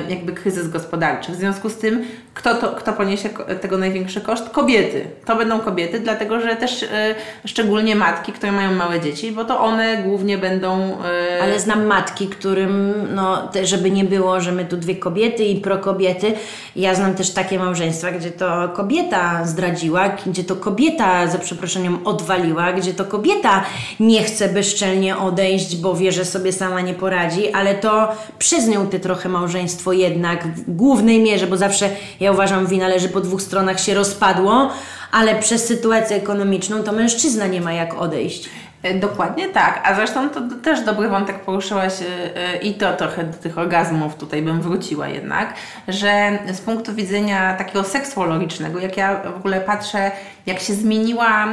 jakby 0.08 0.32
kryzys 0.32 0.68
gospodarczy. 0.68 1.32
W 1.32 1.34
związku 1.34 1.68
z 1.68 1.76
tym, 1.78 2.04
kto, 2.34 2.54
to, 2.54 2.68
kto 2.68 2.92
poniesie 2.92 3.28
tego 3.60 3.78
największy 3.78 4.20
koszt? 4.20 4.50
Kobiety. 4.50 5.06
To 5.24 5.36
będą 5.36 5.60
kobiety, 5.60 6.00
dlatego 6.00 6.40
że 6.40 6.56
też 6.56 6.82
e, 6.82 7.14
szczególnie 7.44 7.96
matki, 7.96 8.32
które 8.32 8.52
mają 8.52 8.72
małe 8.72 9.00
dzieci, 9.00 9.32
bo 9.32 9.44
to 9.44 9.60
one 9.60 9.96
głównie 9.96 10.38
będą. 10.38 10.98
e, 11.04 11.42
Ale 11.42 11.60
znam 11.60 11.86
matki, 11.86 12.28
którym, 12.28 12.94
no, 13.14 13.48
żeby 13.62 13.90
nie 13.90 14.04
było, 14.04 14.40
że 14.40 14.52
my 14.52 14.64
tu 14.64 14.76
dwie 14.76 14.96
kobiety 14.96 15.44
i 15.44 15.60
prokobiety. 15.60 16.32
Ja 16.76 16.94
znam 16.94 17.14
też 17.14 17.30
takie 17.30 17.58
małżeństwa, 17.58 18.10
gdzie 18.10 18.30
to 18.30 18.68
kobieta 18.68 19.44
zdradziła, 19.44 20.08
gdzie 20.26 20.44
to 20.44 20.56
kobieta, 20.56 21.26
za 21.26 21.38
przeproszeniem, 21.38 22.06
odwaliła, 22.06 22.72
gdzie 22.72 22.94
to 22.94 23.04
kobieta 23.04 23.64
nie 24.00 24.22
chce 24.22 24.48
bezczelnie 24.48 25.16
odejść, 25.16 25.76
bo 25.76 25.94
wie, 25.94 26.12
że 26.12 26.24
sobie 26.24 26.52
sama 26.52 26.80
nie 26.80 26.94
poradzi, 26.94 27.52
ale 27.52 27.74
to 27.74 28.08
przez 28.38 28.68
nią 28.68 28.86
te 28.86 29.00
trochę 29.00 29.28
małżeństwo 29.28 29.92
jednak 29.92 30.46
w 30.46 30.76
głównej 30.76 31.20
mierze, 31.20 31.46
bo 31.46 31.56
zawsze 31.56 31.90
ja 32.22 32.32
uważam, 32.32 32.66
wina 32.66 32.88
leży 32.88 33.08
po 33.08 33.20
dwóch 33.20 33.42
stronach, 33.42 33.80
się 33.80 33.94
rozpadło, 33.94 34.70
ale 35.12 35.40
przez 35.40 35.66
sytuację 35.66 36.16
ekonomiczną 36.16 36.82
to 36.82 36.92
mężczyzna 36.92 37.46
nie 37.46 37.60
ma 37.60 37.72
jak 37.72 37.94
odejść. 37.94 38.50
E, 38.82 38.94
Dokładnie 38.94 39.48
tak, 39.48 39.80
a 39.84 39.94
zresztą 39.94 40.30
to 40.30 40.40
też 40.62 40.80
dobry 40.80 41.08
wątek 41.08 41.38
poruszyłaś 41.38 41.92
e, 42.02 42.36
e, 42.36 42.56
i 42.56 42.74
to 42.74 42.96
trochę 42.96 43.24
do 43.24 43.38
tych 43.38 43.58
orgazmów 43.58 44.14
tutaj 44.14 44.42
bym 44.42 44.60
wróciła 44.60 45.08
jednak, 45.08 45.54
że 45.88 46.38
z 46.52 46.60
punktu 46.60 46.94
widzenia 46.94 47.54
takiego 47.54 47.84
seksuologicznego, 47.84 48.80
jak 48.80 48.96
ja 48.96 49.20
w 49.34 49.36
ogóle 49.36 49.60
patrzę, 49.60 50.10
jak 50.46 50.60
się 50.60 50.74
zmieniła 50.74 51.46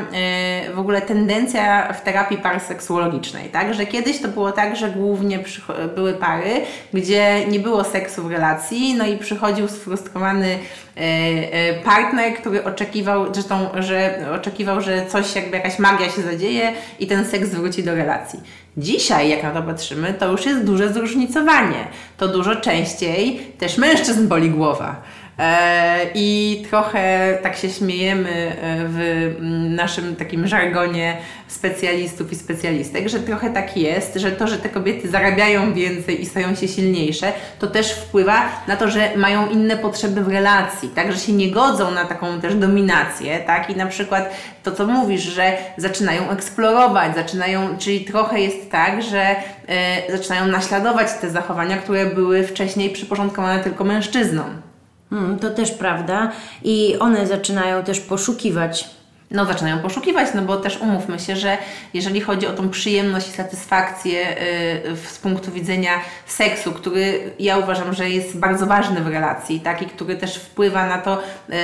w 0.74 0.80
ogóle 0.80 1.02
tendencja 1.02 1.94
w 1.94 2.02
terapii 2.02 2.38
parseksuologicznej, 2.38 3.50
tak, 3.50 3.74
że 3.74 3.86
kiedyś 3.86 4.22
to 4.22 4.28
było 4.28 4.52
tak, 4.52 4.76
że 4.76 4.89
głównie 4.89 5.39
były 5.96 6.13
pary, 6.13 6.62
gdzie 6.94 7.48
nie 7.48 7.60
było 7.60 7.84
seksu 7.84 8.24
w 8.24 8.32
relacji, 8.32 8.96
no 8.98 9.06
i 9.06 9.18
przychodził 9.18 9.68
sfrustrowany 9.68 10.60
partner, 11.84 12.34
który 12.34 12.64
oczekiwał, 12.64 13.34
zresztą, 13.34 13.70
że 13.80 14.26
oczekiwał, 14.36 14.82
że 14.82 15.06
coś 15.06 15.36
jakby 15.36 15.58
jakaś 15.58 15.80
magia 15.80 16.10
się 16.10 16.22
zadzieje 16.22 16.74
i 17.00 17.08
ten 17.08 17.26
seks 17.26 17.50
wróci 17.50 17.84
do 17.84 17.96
relacji. 17.96 18.40
Dzisiaj, 18.78 19.30
jak 19.30 19.44
na 19.44 19.52
to 19.52 19.64
patrzymy, 19.64 20.14
to 20.14 20.32
już 20.32 20.46
jest 20.46 20.64
duże 20.64 20.94
zróżnicowanie. 20.94 21.88
To 22.18 22.28
dużo 22.28 22.56
częściej 22.56 23.40
też 23.58 23.78
mężczyzn 23.78 24.28
boli 24.28 24.50
głowa. 24.50 25.02
E, 25.39 26.06
I 26.13 26.62
trochę 26.69 27.38
tak 27.43 27.56
się 27.56 27.69
śmiejemy 27.69 28.30
e, 28.30 28.56
w 28.88 28.99
mm, 29.39 29.75
naszym 29.75 30.15
takim 30.15 30.47
żargonie 30.47 31.17
specjalistów 31.47 32.32
i 32.32 32.36
specjalistek, 32.36 33.10
że 33.10 33.19
trochę 33.19 33.49
tak 33.49 33.78
jest, 33.78 34.15
że 34.15 34.32
to, 34.32 34.47
że 34.47 34.58
te 34.58 34.69
kobiety 34.69 35.10
zarabiają 35.10 35.73
więcej 35.73 36.21
i 36.21 36.25
stają 36.25 36.56
się 36.56 36.67
silniejsze, 36.67 37.34
to 37.60 37.67
też 37.67 37.91
wpływa 37.91 38.49
na 38.67 38.75
to, 38.75 38.89
że 38.89 39.10
mają 39.15 39.49
inne 39.49 39.78
potrzeby 39.78 40.23
w 40.23 40.28
relacji, 40.28 40.89
tak, 40.89 41.12
że 41.12 41.19
się 41.19 41.34
nie 41.34 41.52
godzą 41.52 41.91
na 41.91 42.06
taką 42.06 42.41
też 42.41 42.56
dominację, 42.56 43.39
tak, 43.39 43.69
i 43.69 43.75
na 43.75 43.86
przykład 43.86 44.30
to, 44.63 44.71
co 44.71 44.88
mówisz, 44.88 45.21
że 45.21 45.58
zaczynają 45.78 46.30
eksplorować, 46.30 47.15
zaczynają, 47.15 47.78
czyli 47.78 48.06
trochę 48.06 48.39
jest 48.39 48.71
tak, 48.71 49.04
że 49.04 49.36
e, 49.67 50.17
zaczynają 50.17 50.47
naśladować 50.47 51.08
te 51.21 51.30
zachowania, 51.30 51.78
które 51.78 52.06
były 52.06 52.43
wcześniej 52.43 52.89
przyporządkowane 52.89 53.63
tylko 53.63 53.84
mężczyznom. 53.84 54.68
Hmm, 55.10 55.39
to 55.39 55.50
też 55.50 55.72
prawda. 55.72 56.32
I 56.63 56.98
one 57.00 57.28
zaczynają 57.28 57.84
też 57.84 58.00
poszukiwać. 58.00 59.00
No, 59.32 59.45
zaczynają 59.45 59.80
poszukiwać, 59.80 60.28
no 60.36 60.41
bo 60.41 60.58
też 60.58 60.82
umówmy 60.82 61.19
się, 61.19 61.36
że 61.36 61.58
jeżeli 61.93 62.22
chodzi 62.22 62.48
o 62.48 62.54
tą 62.54 62.69
przyjemność 62.69 63.28
i 63.28 63.32
satysfakcję 63.32 64.19
yy, 64.86 64.95
z 64.95 65.19
punktu 65.19 65.52
widzenia 65.52 65.91
seksu, 66.26 66.72
który 66.72 67.34
ja 67.39 67.58
uważam, 67.58 67.93
że 67.93 68.10
jest 68.10 68.39
bardzo 68.39 68.65
ważny 68.65 69.02
w 69.02 69.08
relacji, 69.08 69.60
tak, 69.60 69.82
i 69.82 69.86
który 69.86 70.15
też 70.15 70.36
wpływa 70.38 70.88
na 70.88 70.98
to, 70.98 71.24
yy, 71.50 71.56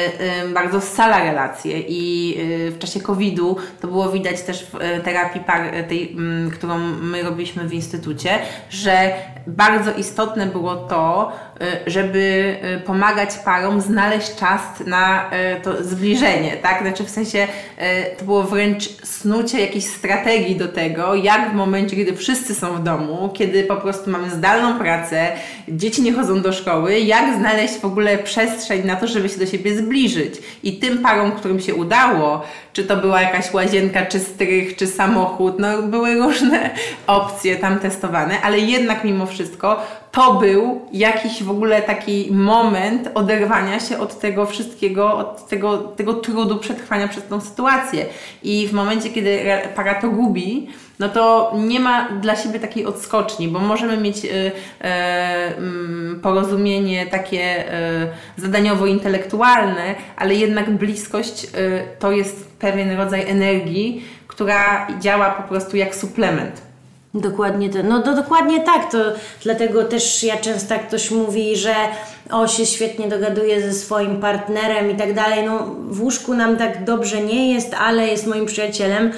yy, 0.43 0.53
bardzo 0.53 0.81
scala 0.81 1.23
relacje 1.23 1.79
i 1.79 2.29
yy, 2.37 2.71
w 2.71 2.79
czasie 2.79 3.01
COVID-u 3.01 3.57
to 3.81 3.87
było 3.87 4.11
widać 4.11 4.41
też 4.41 4.65
w 4.65 4.73
yy, 4.73 5.01
terapii 5.03 5.41
par, 5.41 5.73
yy, 5.73 5.83
tej, 5.83 6.11
mm, 6.11 6.51
którą 6.51 6.77
my 6.79 7.23
robiliśmy 7.23 7.67
w 7.67 7.73
instytucie, 7.73 8.39
że 8.69 9.13
bardzo 9.47 9.91
istotne 9.91 10.45
było 10.45 10.75
to, 10.75 11.31
y, 11.31 11.54
żeby 11.87 12.55
y, 12.77 12.79
pomagać 12.79 13.29
parom 13.45 13.81
znaleźć 13.81 14.35
czas 14.35 14.61
na 14.85 15.31
y, 15.57 15.61
to 15.61 15.83
zbliżenie, 15.83 16.57
tak? 16.57 16.81
Znaczy 16.81 17.03
w 17.03 17.09
sensie 17.09 17.39
y, 17.43 18.15
to 18.17 18.25
było 18.25 18.43
wręcz 18.43 18.83
snucie 19.03 19.61
jakiejś 19.61 19.85
strategii 19.85 20.55
do 20.55 20.67
tego, 20.67 21.15
jak 21.15 21.51
w 21.51 21.53
momencie, 21.53 21.95
kiedy 21.95 22.15
wszyscy 22.15 22.55
są 22.55 22.73
w 22.73 22.83
domu, 22.83 23.29
kiedy 23.33 23.63
po 23.63 23.75
prostu 23.75 24.09
mamy 24.09 24.29
zdalną 24.29 24.79
pracę, 24.79 25.27
dzieci 25.67 26.01
nie 26.01 26.13
chodzą 26.13 26.41
do 26.41 26.53
szkoły, 26.53 26.99
jak 26.99 27.37
znaleźć 27.37 27.79
w 27.79 27.85
ogóle 27.85 28.17
przestrzeń 28.17 28.85
na 28.85 28.95
to, 28.95 29.07
żeby 29.07 29.29
się 29.29 29.39
do 29.39 29.45
siebie 29.45 29.77
zbliżyć. 29.77 30.35
I 30.63 30.79
tym 30.79 30.97
parom, 30.97 31.31
którym 31.31 31.59
się 31.59 31.75
udało, 31.75 32.45
czy 32.73 32.83
to 32.83 32.97
była 32.97 33.21
jakaś 33.21 33.53
łazienka, 33.53 34.05
czy 34.05 34.19
strych, 34.19 34.75
czy 34.75 34.87
samochód, 34.87 35.59
no 35.59 35.81
były 35.81 36.15
różne 36.15 36.69
opcje 37.07 37.55
tam 37.55 37.79
testowane, 37.79 38.41
ale 38.41 38.59
jednak 38.59 39.03
mimo 39.03 39.25
wszystko 39.25 39.81
to 40.15 40.33
był 40.33 40.81
jakiś 40.93 41.43
w 41.43 41.49
ogóle 41.49 41.81
taki 41.81 42.27
moment 42.31 43.09
oderwania 43.13 43.79
się 43.79 43.99
od 43.99 44.19
tego 44.19 44.45
wszystkiego, 44.45 45.17
od 45.17 45.47
tego, 45.47 45.77
tego 45.77 46.13
trudu 46.13 46.57
przetrwania 46.57 47.07
przez 47.07 47.27
tą 47.27 47.41
sytuację. 47.41 48.05
I 48.43 48.67
w 48.67 48.73
momencie, 48.73 49.09
kiedy 49.09 49.39
para 49.75 49.95
to 50.01 50.09
gubi, 50.09 50.67
no 50.99 51.09
to 51.09 51.53
nie 51.57 51.79
ma 51.79 52.09
dla 52.09 52.35
siebie 52.35 52.59
takiej 52.59 52.85
odskoczni, 52.85 53.47
bo 53.47 53.59
możemy 53.59 53.97
mieć 53.97 54.25
y, 54.25 54.27
y, 54.27 54.51
mm, 55.57 56.19
porozumienie 56.23 57.05
takie 57.05 57.73
y, 58.37 58.41
zadaniowo-intelektualne, 58.41 59.95
ale 60.17 60.35
jednak 60.35 60.69
bliskość 60.69 61.47
to 61.99 62.11
jest 62.11 62.47
pewien 62.57 62.97
rodzaj 62.97 63.29
energii, 63.29 64.03
która 64.27 64.87
działa 64.99 65.29
po 65.29 65.43
prostu 65.43 65.77
jak 65.77 65.95
suplement. 65.95 66.74
Dokładnie 67.15 67.69
to. 67.69 67.83
No 67.83 68.01
to 68.01 68.15
dokładnie 68.15 68.61
tak. 68.61 68.91
To 68.91 68.97
dlatego 69.43 69.83
też 69.83 70.23
ja 70.23 70.37
często 70.37 70.73
jak 70.73 70.87
ktoś 70.87 71.11
mówi, 71.11 71.55
że 71.55 71.75
o 72.31 72.47
się 72.47 72.65
świetnie 72.65 73.07
dogaduje 73.07 73.61
ze 73.61 73.73
swoim 73.73 74.21
partnerem 74.21 74.91
i 74.91 74.95
tak 74.95 75.13
dalej. 75.13 75.45
No 75.45 75.75
w 75.89 76.01
łóżku 76.01 76.33
nam 76.33 76.57
tak 76.57 76.83
dobrze 76.83 77.21
nie 77.21 77.53
jest, 77.53 77.73
ale 77.73 78.07
jest 78.07 78.27
moim 78.27 78.45
przyjacielem. 78.45 79.11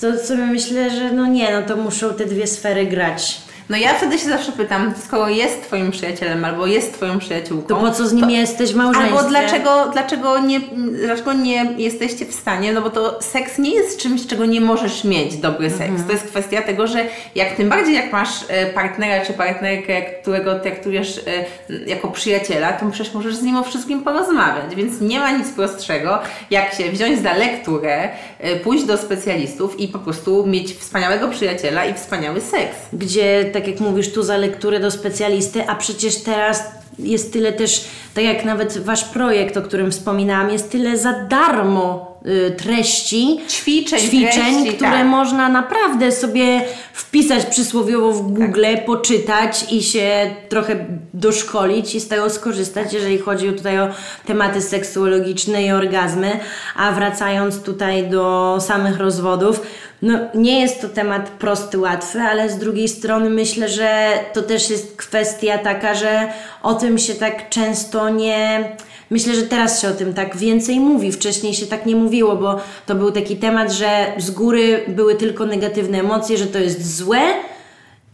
To 0.00 0.18
sobie 0.18 0.46
myślę, 0.46 0.90
że 0.90 1.12
no 1.12 1.26
nie, 1.26 1.52
no 1.52 1.62
to 1.62 1.76
muszą 1.76 2.14
te 2.14 2.26
dwie 2.26 2.46
sfery 2.46 2.86
grać. 2.86 3.45
No 3.70 3.76
ja 3.76 3.94
wtedy 3.94 4.18
się 4.18 4.28
zawsze 4.28 4.52
pytam, 4.52 4.94
skoro 5.04 5.28
jest 5.28 5.62
twoim 5.62 5.90
przyjacielem 5.90 6.44
albo 6.44 6.66
jest 6.66 6.94
twoją 6.94 7.18
przyjaciółką. 7.18 7.68
To 7.68 7.76
po 7.76 7.90
co 7.90 8.08
z 8.08 8.12
nim 8.12 8.30
jesteś 8.30 8.72
w 8.72 8.76
małżeństwie? 8.76 9.18
Albo 9.18 9.28
dlaczego, 9.28 9.90
dlaczego, 9.92 10.38
nie, 10.38 10.60
dlaczego 11.06 11.32
nie 11.32 11.74
jesteście 11.78 12.26
w 12.26 12.34
stanie, 12.34 12.72
no 12.72 12.82
bo 12.82 12.90
to 12.90 13.22
seks 13.22 13.58
nie 13.58 13.70
jest 13.74 13.98
czymś, 14.00 14.26
czego 14.26 14.46
nie 14.46 14.60
możesz 14.60 15.04
mieć, 15.04 15.36
dobry 15.36 15.70
seks. 15.70 15.82
Mhm. 15.82 16.04
To 16.04 16.12
jest 16.12 16.24
kwestia 16.24 16.62
tego, 16.62 16.86
że 16.86 17.04
jak 17.34 17.56
tym 17.56 17.68
bardziej 17.68 17.94
jak 17.94 18.12
masz 18.12 18.30
e, 18.48 18.66
partnera 18.66 19.24
czy 19.24 19.32
partnerkę, 19.32 20.02
którego 20.02 20.58
traktujesz 20.58 21.18
e, 21.18 21.80
jako 21.86 22.08
przyjaciela, 22.08 22.72
to 22.72 22.90
przecież 22.90 23.14
możesz 23.14 23.34
z 23.34 23.42
nim 23.42 23.56
o 23.56 23.62
wszystkim 23.62 24.02
porozmawiać, 24.02 24.74
więc 24.74 25.00
nie 25.00 25.18
ma 25.18 25.30
nic 25.30 25.50
prostszego, 25.50 26.18
jak 26.50 26.74
się 26.74 26.92
wziąć 26.92 27.22
za 27.22 27.32
lekturę, 27.32 28.08
e, 28.38 28.56
pójść 28.56 28.84
do 28.84 28.98
specjalistów 28.98 29.80
i 29.80 29.88
po 29.88 29.98
prostu 29.98 30.46
mieć 30.46 30.72
wspaniałego 30.72 31.28
przyjaciela 31.28 31.84
i 31.84 31.94
wspaniały 31.94 32.40
seks. 32.40 32.76
Gdzie, 32.92 33.44
tak 33.56 33.68
jak 33.68 33.80
mówisz, 33.80 34.12
tu 34.12 34.22
za 34.22 34.36
lekturę 34.36 34.80
do 34.80 34.90
specjalisty, 34.90 35.68
a 35.68 35.74
przecież 35.74 36.16
teraz 36.16 36.64
jest 36.98 37.32
tyle 37.32 37.52
też, 37.52 37.84
tak 38.14 38.24
jak 38.24 38.44
nawet 38.44 38.78
Wasz 38.78 39.04
projekt, 39.04 39.56
o 39.56 39.62
którym 39.62 39.90
wspominałam, 39.90 40.50
jest 40.50 40.70
tyle 40.70 40.98
za 40.98 41.12
darmo 41.12 42.15
treści, 42.56 43.40
Ćwiczeń, 43.48 44.00
ćwiczeń 44.00 44.32
treści, 44.32 44.76
które 44.76 44.90
tak. 44.90 45.06
można 45.06 45.48
naprawdę 45.48 46.12
sobie 46.12 46.60
wpisać 46.92 47.46
przysłowiowo 47.46 48.12
w 48.12 48.22
Google, 48.22 48.64
poczytać 48.86 49.72
i 49.72 49.82
się 49.82 50.30
trochę 50.48 50.86
doszkolić 51.14 51.94
i 51.94 52.00
z 52.00 52.08
tego 52.08 52.30
skorzystać, 52.30 52.92
jeżeli 52.92 53.18
chodzi 53.18 53.52
tutaj 53.52 53.80
o 53.80 53.88
tematy 54.26 54.62
seksuologiczne 54.62 55.62
i 55.62 55.72
orgazmy. 55.72 56.40
A 56.76 56.92
wracając 56.92 57.62
tutaj 57.62 58.10
do 58.10 58.56
samych 58.60 58.98
rozwodów, 58.98 59.62
no, 60.02 60.18
nie 60.34 60.60
jest 60.60 60.80
to 60.80 60.88
temat 60.88 61.28
prosty, 61.28 61.78
łatwy, 61.78 62.20
ale 62.20 62.50
z 62.50 62.58
drugiej 62.58 62.88
strony 62.88 63.30
myślę, 63.30 63.68
że 63.68 64.12
to 64.32 64.42
też 64.42 64.70
jest 64.70 64.96
kwestia 64.96 65.58
taka, 65.58 65.94
że 65.94 66.28
o 66.62 66.74
tym 66.74 66.98
się 66.98 67.14
tak 67.14 67.48
często 67.48 68.08
nie. 68.08 68.76
Myślę, 69.10 69.34
że 69.34 69.42
teraz 69.42 69.82
się 69.82 69.88
o 69.88 69.92
tym 69.92 70.14
tak 70.14 70.36
więcej 70.36 70.80
mówi. 70.80 71.12
Wcześniej 71.12 71.54
się 71.54 71.66
tak 71.66 71.86
nie 71.86 71.96
mówiło, 71.96 72.36
bo 72.36 72.60
to 72.86 72.94
był 72.94 73.12
taki 73.12 73.36
temat, 73.36 73.72
że 73.72 74.12
z 74.18 74.30
góry 74.30 74.84
były 74.88 75.14
tylko 75.14 75.46
negatywne 75.46 76.00
emocje, 76.00 76.38
że 76.38 76.46
to 76.46 76.58
jest 76.58 76.96
złe 76.96 77.20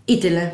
i 0.09 0.19
tyle. 0.19 0.51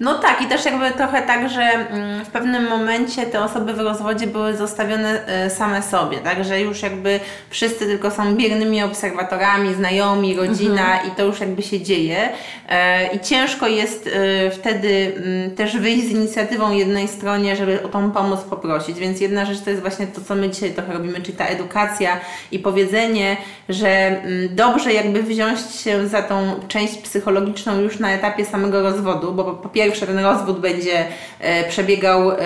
No 0.00 0.18
tak, 0.18 0.42
i 0.42 0.46
też 0.46 0.64
jakby 0.64 0.90
trochę 0.90 1.22
tak, 1.22 1.50
że 1.50 1.62
mm, 1.62 2.24
w 2.24 2.28
pewnym 2.28 2.68
momencie 2.68 3.26
te 3.26 3.44
osoby 3.44 3.72
w 3.72 3.80
rozwodzie 3.80 4.26
były 4.26 4.56
zostawione 4.56 5.26
e, 5.26 5.50
same 5.50 5.82
sobie, 5.82 6.18
tak, 6.18 6.44
że 6.44 6.60
już 6.60 6.82
jakby 6.82 7.20
wszyscy 7.50 7.86
tylko 7.86 8.10
są 8.10 8.34
biernymi 8.34 8.82
obserwatorami, 8.82 9.74
znajomi, 9.74 10.36
rodzina 10.36 11.00
i 11.00 11.10
to 11.10 11.24
już 11.24 11.40
jakby 11.40 11.62
się 11.62 11.80
dzieje. 11.80 12.28
E, 12.68 13.06
i 13.14 13.20
ciężko 13.20 13.68
jest 13.68 14.06
e, 14.06 14.50
wtedy 14.50 15.12
mm, 15.16 15.50
też 15.50 15.76
wyjść 15.78 16.06
z 16.06 16.10
inicjatywą 16.10 16.72
jednej 16.72 17.08
stronie, 17.08 17.56
żeby 17.56 17.82
o 17.82 17.88
tą 17.88 18.10
pomoc 18.10 18.40
poprosić, 18.40 18.98
więc 18.98 19.20
jedna 19.20 19.44
rzecz 19.44 19.60
to 19.60 19.70
jest 19.70 19.82
właśnie 19.82 20.06
to, 20.06 20.20
co 20.20 20.34
my 20.34 20.50
dzisiaj 20.50 20.72
trochę 20.72 20.92
robimy, 20.92 21.20
czyli 21.20 21.38
ta 21.38 21.46
edukacja 21.46 22.20
i 22.52 22.58
powiedzenie, 22.58 23.36
że 23.68 23.88
mm, 23.88 24.56
dobrze 24.56 24.92
jakby 24.92 25.22
wziąć 25.22 25.60
się 25.60 26.08
za 26.08 26.22
tą 26.22 26.54
część 26.68 26.98
psychologiczną 26.98 27.80
już 27.80 27.98
na 27.98 28.10
etapie 28.10 28.44
samego 28.44 28.82
rozwodu, 28.82 29.32
bo 29.32 29.44
po, 29.44 29.52
po 29.52 29.68
pierwsze 29.86 30.06
ten 30.06 30.18
rozwód 30.18 30.60
będzie 30.60 31.06
e, 31.40 31.68
przebiegał 31.68 32.30
e, 32.30 32.36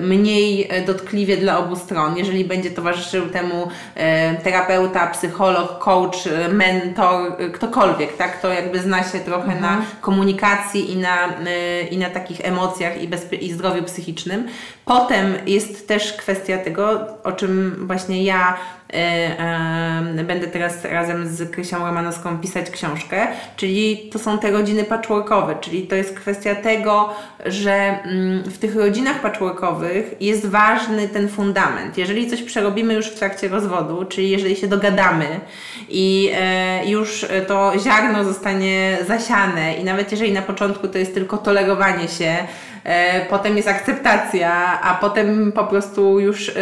mniej 0.00 0.68
dotkliwie 0.86 1.36
dla 1.36 1.58
obu 1.58 1.76
stron, 1.76 2.16
jeżeli 2.16 2.44
będzie 2.44 2.70
towarzyszył 2.70 3.28
temu 3.28 3.68
e, 3.94 4.34
terapeuta, 4.34 5.06
psycholog, 5.06 5.78
coach, 5.78 6.18
mentor, 6.52 7.36
ktokolwiek, 7.52 8.16
tak, 8.16 8.40
to 8.40 8.48
jakby 8.48 8.78
zna 8.78 9.02
się 9.02 9.18
trochę 9.18 9.60
na 9.60 9.82
komunikacji 10.00 10.92
i 10.92 10.96
na, 10.96 11.16
i 11.90 11.98
na 11.98 12.10
takich 12.10 12.40
emocjach 12.40 13.02
i, 13.02 13.08
bezpie- 13.08 13.42
i 13.42 13.52
zdrowiu 13.52 13.82
psychicznym. 13.82 14.48
Potem 14.84 15.34
jest 15.46 15.88
też 15.88 16.12
kwestia 16.12 16.58
tego, 16.58 17.06
o 17.24 17.32
czym 17.32 17.86
właśnie 17.86 18.24
ja 18.24 18.56
będę 20.24 20.46
teraz 20.46 20.84
razem 20.84 21.28
z 21.28 21.50
Krysią 21.50 21.78
Romanowską 21.78 22.38
pisać 22.38 22.70
książkę, 22.70 23.26
czyli 23.56 24.10
to 24.12 24.18
są 24.18 24.38
te 24.38 24.50
rodziny 24.50 24.84
patchworkowe, 24.84 25.56
czyli 25.60 25.82
to 25.82 25.94
jest 25.94 26.14
kwestia 26.14 26.54
tego, 26.54 27.14
że 27.46 27.72
mm, 27.72 28.42
w 28.42 28.58
tych 28.58 28.76
rodzinach 28.76 29.20
patchworkowych 29.20 30.14
jest 30.20 30.46
ważny 30.46 31.08
ten 31.08 31.28
fundament. 31.28 31.98
Jeżeli 31.98 32.30
coś 32.30 32.42
przerobimy 32.42 32.94
już 32.94 33.06
w 33.06 33.18
trakcie 33.18 33.48
rozwodu, 33.48 34.04
czyli 34.04 34.30
jeżeli 34.30 34.56
się 34.56 34.68
dogadamy 34.68 35.40
i 35.88 36.30
e, 36.34 36.86
już 36.90 37.26
to 37.48 37.72
ziarno 37.78 38.24
zostanie 38.24 38.98
zasiane 39.06 39.74
i 39.74 39.84
nawet 39.84 40.10
jeżeli 40.10 40.32
na 40.32 40.42
początku 40.42 40.88
to 40.88 40.98
jest 40.98 41.14
tylko 41.14 41.38
tolerowanie 41.38 42.08
się, 42.08 42.36
potem 43.30 43.56
jest 43.56 43.68
akceptacja, 43.68 44.80
a 44.82 44.94
potem 44.94 45.52
po 45.52 45.64
prostu 45.64 46.20
już 46.20 46.48
e, 46.48 46.52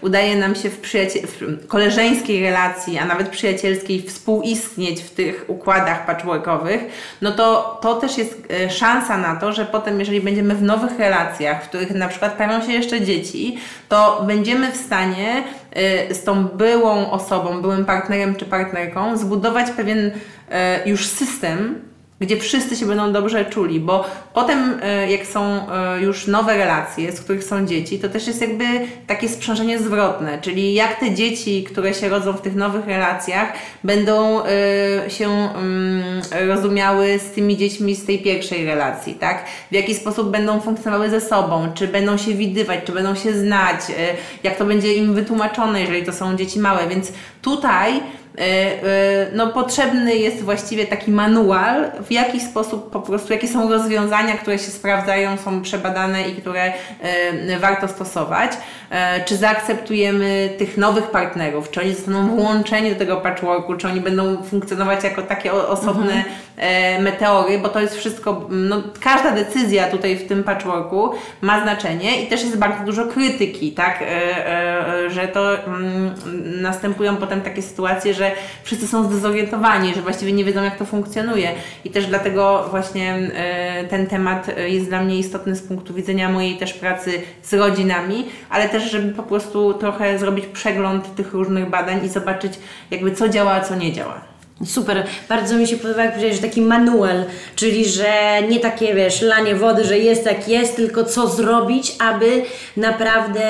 udaje 0.00 0.36
nam 0.36 0.54
się 0.54 0.70
w, 0.70 0.80
w 0.82 1.66
koleżeńskiej 1.66 2.42
relacji, 2.42 2.98
a 2.98 3.04
nawet 3.04 3.28
przyjacielskiej 3.28 4.02
współistnieć 4.02 5.02
w 5.02 5.10
tych 5.10 5.44
układach 5.48 6.06
patchworkowych, 6.06 6.80
no 7.22 7.32
to 7.32 7.78
to 7.82 7.94
też 7.94 8.18
jest 8.18 8.42
e, 8.50 8.70
szansa 8.70 9.18
na 9.18 9.36
to, 9.36 9.52
że 9.52 9.64
potem 9.64 10.00
jeżeli 10.00 10.20
będziemy 10.20 10.54
w 10.54 10.62
nowych 10.62 10.98
relacjach, 10.98 11.64
w 11.64 11.68
których 11.68 11.90
na 11.90 12.08
przykład 12.08 12.32
pojawią 12.32 12.66
się 12.66 12.72
jeszcze 12.72 13.00
dzieci, 13.00 13.58
to 13.88 14.24
będziemy 14.26 14.72
w 14.72 14.76
stanie 14.76 15.44
e, 15.72 16.14
z 16.14 16.24
tą 16.24 16.44
byłą 16.44 17.10
osobą, 17.10 17.62
byłym 17.62 17.84
partnerem 17.84 18.34
czy 18.34 18.44
partnerką 18.44 19.16
zbudować 19.16 19.70
pewien 19.70 20.10
e, 20.50 20.88
już 20.88 21.06
system, 21.06 21.89
gdzie 22.20 22.36
wszyscy 22.36 22.76
się 22.76 22.86
będą 22.86 23.12
dobrze 23.12 23.44
czuli, 23.44 23.80
bo 23.80 24.04
potem 24.34 24.80
e, 24.82 25.10
jak 25.10 25.26
są 25.26 25.42
e, 25.42 26.00
już 26.00 26.26
nowe 26.26 26.56
relacje, 26.56 27.12
z 27.12 27.20
których 27.20 27.44
są 27.44 27.66
dzieci, 27.66 27.98
to 27.98 28.08
też 28.08 28.26
jest 28.26 28.40
jakby 28.40 28.64
takie 29.06 29.28
sprzężenie 29.28 29.78
zwrotne, 29.78 30.38
czyli 30.40 30.74
jak 30.74 31.00
te 31.00 31.14
dzieci, 31.14 31.64
które 31.64 31.94
się 31.94 32.08
rodzą 32.08 32.32
w 32.32 32.40
tych 32.40 32.54
nowych 32.54 32.86
relacjach, 32.86 33.52
będą 33.84 34.42
e, 34.44 35.10
się 35.10 35.28
mm, 35.28 36.22
rozumiały 36.48 37.18
z 37.18 37.30
tymi 37.30 37.56
dziećmi 37.56 37.94
z 37.94 38.06
tej 38.06 38.18
pierwszej 38.18 38.64
relacji, 38.66 39.14
tak? 39.14 39.44
W 39.70 39.74
jaki 39.74 39.94
sposób 39.94 40.30
będą 40.30 40.60
funkcjonowały 40.60 41.10
ze 41.10 41.20
sobą, 41.20 41.68
czy 41.74 41.88
będą 41.88 42.16
się 42.16 42.34
widywać, 42.34 42.80
czy 42.84 42.92
będą 42.92 43.14
się 43.14 43.32
znać, 43.32 43.80
jak 44.42 44.56
to 44.56 44.64
będzie 44.64 44.94
im 44.94 45.14
wytłumaczone, 45.14 45.80
jeżeli 45.80 46.06
to 46.06 46.12
są 46.12 46.36
dzieci 46.36 46.58
małe, 46.58 46.88
więc 46.88 47.12
tutaj 47.42 48.00
no, 49.32 49.46
potrzebny 49.46 50.16
jest 50.16 50.42
właściwie 50.42 50.86
taki 50.86 51.10
manual, 51.10 51.90
w 52.06 52.12
jaki 52.12 52.40
sposób 52.40 52.90
po 52.90 53.00
prostu, 53.00 53.32
jakie 53.32 53.48
są 53.48 53.68
rozwiązania, 53.70 54.36
które 54.36 54.58
się 54.58 54.70
sprawdzają, 54.70 55.36
są 55.36 55.62
przebadane 55.62 56.28
i 56.28 56.34
które 56.34 56.72
e, 57.00 57.58
warto 57.58 57.88
stosować. 57.88 58.52
E, 58.90 59.24
Czy 59.24 59.36
zaakceptujemy 59.36 60.50
tych 60.58 60.76
nowych 60.76 61.10
partnerów, 61.10 61.70
czy 61.70 61.80
oni 61.80 61.94
zostaną 61.94 62.36
włączeni 62.36 62.90
do 62.90 62.96
tego 62.96 63.16
patchworku, 63.16 63.76
czy 63.76 63.88
oni 63.88 64.00
będą 64.00 64.42
funkcjonować 64.42 65.04
jako 65.04 65.22
takie 65.22 65.52
osobne 65.52 66.24
e, 66.56 67.02
meteory, 67.02 67.58
bo 67.58 67.68
to 67.68 67.80
jest 67.80 67.96
wszystko, 67.96 68.46
no, 68.50 68.82
każda 69.00 69.30
decyzja 69.30 69.90
tutaj 69.90 70.16
w 70.16 70.28
tym 70.28 70.44
patchworku 70.44 71.10
ma 71.40 71.62
znaczenie 71.62 72.22
i 72.22 72.26
też 72.26 72.42
jest 72.42 72.58
bardzo 72.58 72.84
dużo 72.84 73.06
krytyki, 73.06 73.72
tak, 73.72 74.02
e, 74.02 74.06
e, 74.06 74.86
że 75.10 75.28
to 75.28 75.64
mm, 75.64 76.14
następują 76.62 77.16
potem 77.16 77.40
takie 77.40 77.62
sytuacje, 77.62 78.14
że 78.14 78.30
wszyscy 78.62 78.88
są 78.88 79.04
zdezorientowani, 79.04 79.94
że 79.94 80.02
właściwie 80.02 80.32
nie 80.32 80.44
wiedzą 80.44 80.62
jak 80.62 80.78
to 80.78 80.84
funkcjonuje 80.84 81.50
i 81.84 81.90
też 81.90 82.06
dlatego 82.06 82.66
właśnie 82.70 83.14
e, 83.14 83.84
ten 83.84 84.06
temat 84.06 84.48
e, 84.48 84.68
jest 84.68 84.88
dla 84.88 85.02
mnie 85.02 85.18
istotny 85.18 85.56
z 85.56 85.62
punktu 85.62 85.94
widzenia 85.94 86.28
mojej 86.28 86.56
też 86.56 86.72
pracy 86.72 87.12
z 87.42 87.54
rodzinami, 87.54 88.26
ale 88.50 88.68
też 88.68 88.90
żeby 88.90 89.12
po 89.12 89.22
prostu 89.22 89.74
trochę 89.74 90.18
zrobić 90.18 90.46
przegląd 90.46 91.14
tych 91.14 91.32
różnych 91.32 91.70
badań 91.70 92.04
i 92.04 92.08
zobaczyć 92.08 92.52
jakby 92.90 93.14
co 93.14 93.28
działa, 93.28 93.52
a 93.52 93.60
co 93.60 93.76
nie 93.76 93.92
działa. 93.92 94.30
Super, 94.66 95.06
bardzo 95.28 95.56
mi 95.56 95.66
się 95.66 95.76
podoba, 95.76 96.02
jak 96.02 96.10
powiedziałeś, 96.10 96.36
że 96.36 96.42
taki 96.42 96.62
manual, 96.62 97.24
czyli 97.56 97.88
że 97.88 98.42
nie 98.48 98.60
takie, 98.60 98.94
wiesz, 98.94 99.22
lanie 99.22 99.54
wody, 99.54 99.84
że 99.84 99.98
jest 99.98 100.26
jak 100.26 100.48
jest, 100.48 100.76
tylko 100.76 101.04
co 101.04 101.28
zrobić, 101.28 101.96
aby 101.98 102.42
naprawdę 102.76 103.42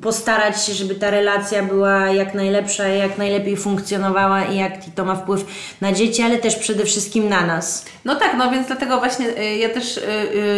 postarać 0.00 0.64
się, 0.64 0.72
żeby 0.72 0.94
ta 0.94 1.10
relacja 1.10 1.62
była 1.62 2.08
jak 2.08 2.34
najlepsza, 2.34 2.88
jak 2.88 3.18
najlepiej 3.18 3.56
funkcjonowała 3.56 4.44
i 4.44 4.56
jak 4.56 4.72
to 4.94 5.04
ma 5.04 5.16
wpływ 5.16 5.44
na 5.80 5.92
dzieci, 5.92 6.22
ale 6.22 6.38
też 6.38 6.56
przede 6.56 6.84
wszystkim 6.84 7.28
na 7.28 7.46
nas. 7.46 7.84
No 8.04 8.16
tak, 8.16 8.34
no 8.38 8.50
więc 8.50 8.66
dlatego 8.66 8.98
właśnie 8.98 9.26
y, 9.26 9.56
ja 9.56 9.68
też 9.68 9.96
y, 9.96 10.00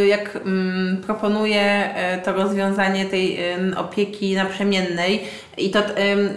y, 0.03 0.07
jak 0.07 0.37
mm, 0.37 1.03
proponuję 1.07 1.95
to 2.25 2.33
rozwiązanie 2.33 3.05
tej 3.05 3.39
opieki 3.77 4.35
naprzemiennej 4.35 5.25
i 5.59 5.71
to 5.71 5.83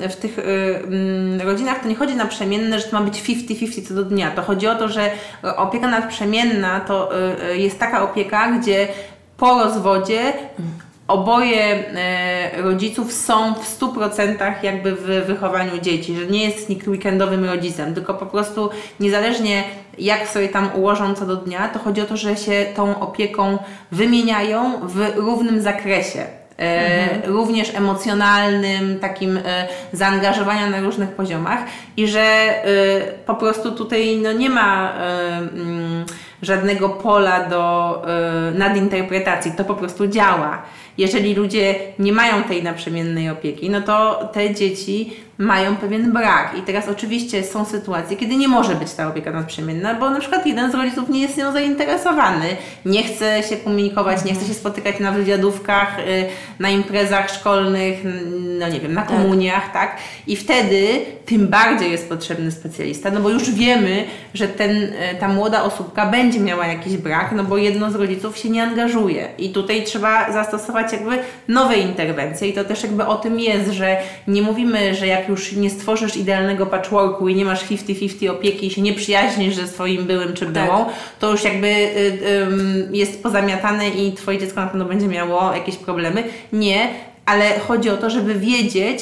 w 0.09 0.15
tych 0.15 0.39
ym, 0.39 1.41
rodzinach 1.41 1.81
to 1.81 1.87
nie 1.87 1.95
chodzi 1.95 2.15
naprzemienne, 2.15 2.79
że 2.79 2.85
to 2.85 2.99
ma 2.99 3.05
być 3.05 3.23
50-50 3.23 3.87
co 3.87 3.93
do 3.93 4.03
dnia. 4.03 4.31
To 4.31 4.41
chodzi 4.41 4.67
o 4.67 4.75
to, 4.75 4.89
że 4.89 5.11
opieka 5.57 5.87
naprzemienna 5.87 6.79
to 6.79 7.09
jest 7.55 7.79
taka 7.79 8.03
opieka, 8.03 8.51
gdzie 8.51 8.87
po 9.37 9.63
rozwodzie 9.63 10.33
oboje 11.07 11.63
e, 11.63 12.61
rodziców 12.61 13.13
są 13.13 13.53
w 13.53 13.79
100% 13.79 14.63
jakby 14.63 14.95
w 14.95 15.25
wychowaniu 15.27 15.77
dzieci, 15.81 16.15
że 16.15 16.25
nie 16.25 16.45
jest 16.45 16.69
nikt 16.69 16.87
weekendowym 16.87 17.45
rodzicem, 17.45 17.93
tylko 17.93 18.13
po 18.13 18.25
prostu 18.25 18.69
niezależnie 18.99 19.63
jak 19.99 20.27
sobie 20.27 20.49
tam 20.49 20.69
ułożą 20.75 21.15
co 21.15 21.25
do 21.25 21.35
dnia, 21.35 21.67
to 21.67 21.79
chodzi 21.79 22.01
o 22.01 22.05
to, 22.05 22.17
że 22.17 22.35
się 22.35 22.65
tą 22.75 22.99
opieką 22.99 23.57
wymieniają 23.91 24.87
w 24.87 25.15
równym 25.15 25.61
zakresie. 25.61 26.25
Mhm. 26.57 27.33
również 27.33 27.75
emocjonalnym, 27.75 28.99
takim 28.99 29.37
e, 29.37 29.67
zaangażowania 29.93 30.69
na 30.69 30.81
różnych 30.81 31.09
poziomach 31.09 31.59
i 31.97 32.07
że 32.07 32.21
e, 32.21 32.63
po 33.25 33.35
prostu 33.35 33.71
tutaj 33.71 34.17
no, 34.23 34.31
nie 34.31 34.49
ma 34.49 34.93
mm, 35.53 36.05
żadnego 36.41 36.89
pola 36.89 37.49
do 37.49 38.01
nadinterpretacji, 38.53 39.51
to 39.57 39.65
po 39.65 39.75
prostu 39.75 40.07
działa 40.07 40.63
jeżeli 40.97 41.35
ludzie 41.35 41.75
nie 41.99 42.13
mają 42.13 42.43
tej 42.43 42.63
naprzemiennej 42.63 43.29
opieki, 43.29 43.69
no 43.69 43.81
to 43.81 44.29
te 44.33 44.55
dzieci 44.55 45.13
mają 45.37 45.75
pewien 45.75 46.13
brak. 46.13 46.57
I 46.59 46.61
teraz 46.61 46.87
oczywiście 46.87 47.43
są 47.43 47.65
sytuacje, 47.65 48.17
kiedy 48.17 48.35
nie 48.35 48.47
może 48.47 48.75
być 48.75 48.93
ta 48.93 49.07
opieka 49.07 49.31
nadprzemienna, 49.31 49.93
bo 49.93 50.09
na 50.09 50.19
przykład 50.19 50.45
jeden 50.45 50.71
z 50.71 50.75
rodziców 50.75 51.09
nie 51.09 51.21
jest 51.21 51.37
nią 51.37 51.51
zainteresowany, 51.51 52.45
nie 52.85 53.03
chce 53.03 53.43
się 53.43 53.57
komunikować, 53.57 54.25
nie 54.25 54.33
chce 54.33 54.45
się 54.45 54.53
spotykać 54.53 54.99
na 54.99 55.11
wywiadówkach, 55.11 55.99
y, 55.99 56.25
na 56.59 56.69
imprezach 56.69 57.29
szkolnych, 57.29 57.97
no 58.59 58.69
nie 58.69 58.79
wiem, 58.79 58.93
na 58.93 59.01
tak. 59.01 59.09
komuniach, 59.09 59.71
tak? 59.73 59.97
I 60.27 60.35
wtedy 60.35 60.87
tym 61.25 61.47
bardziej 61.47 61.91
jest 61.91 62.09
potrzebny 62.09 62.51
specjalista, 62.51 63.11
no 63.11 63.19
bo 63.19 63.29
już 63.29 63.51
wiemy, 63.51 64.05
że 64.33 64.47
ten, 64.47 64.71
y, 64.71 64.93
ta 65.19 65.27
młoda 65.27 65.63
osóbka 65.63 66.05
będzie 66.05 66.26
miała 66.35 66.67
jakiś 66.67 66.97
brak, 66.97 67.31
no 67.35 67.43
bo 67.43 67.57
jedno 67.57 67.91
z 67.91 67.95
rodziców 67.95 68.37
się 68.37 68.49
nie 68.49 68.63
angażuje. 68.63 69.27
I 69.37 69.49
tutaj 69.49 69.83
trzeba 69.83 70.31
zastosować 70.31 70.91
jakby 70.91 71.17
nowe 71.47 71.77
interwencje 71.77 72.47
i 72.47 72.53
to 72.53 72.63
też 72.63 72.83
jakby 72.83 73.05
o 73.05 73.15
tym 73.15 73.39
jest, 73.39 73.71
że 73.71 73.97
nie 74.27 74.41
mówimy, 74.41 74.95
że 74.95 75.07
jak 75.07 75.29
już 75.29 75.51
nie 75.51 75.69
stworzysz 75.69 76.17
idealnego 76.17 76.65
patchworku 76.65 77.27
i 77.27 77.35
nie 77.35 77.45
masz 77.45 77.65
50-50 77.65 78.29
opieki 78.29 78.67
i 78.67 78.71
się 78.71 78.81
nie 78.81 78.93
przyjaźnisz 78.93 79.55
ze 79.55 79.67
swoim 79.67 80.05
byłym 80.05 80.33
czy 80.33 80.45
byłą, 80.45 80.85
tak. 80.85 80.93
to 81.19 81.31
już 81.31 81.43
jakby 81.43 81.67
y, 81.67 81.69
y, 81.71 82.89
jest 82.91 83.23
pozamiatane 83.23 83.89
i 83.89 84.13
Twoje 84.13 84.37
dziecko 84.37 84.61
na 84.61 84.67
pewno 84.67 84.85
będzie 84.85 85.07
miało 85.07 85.53
jakieś 85.53 85.75
problemy. 85.75 86.23
Nie, 86.53 86.87
ale 87.25 87.59
chodzi 87.59 87.89
o 87.89 87.97
to, 87.97 88.09
żeby 88.09 88.35
wiedzieć, 88.35 88.99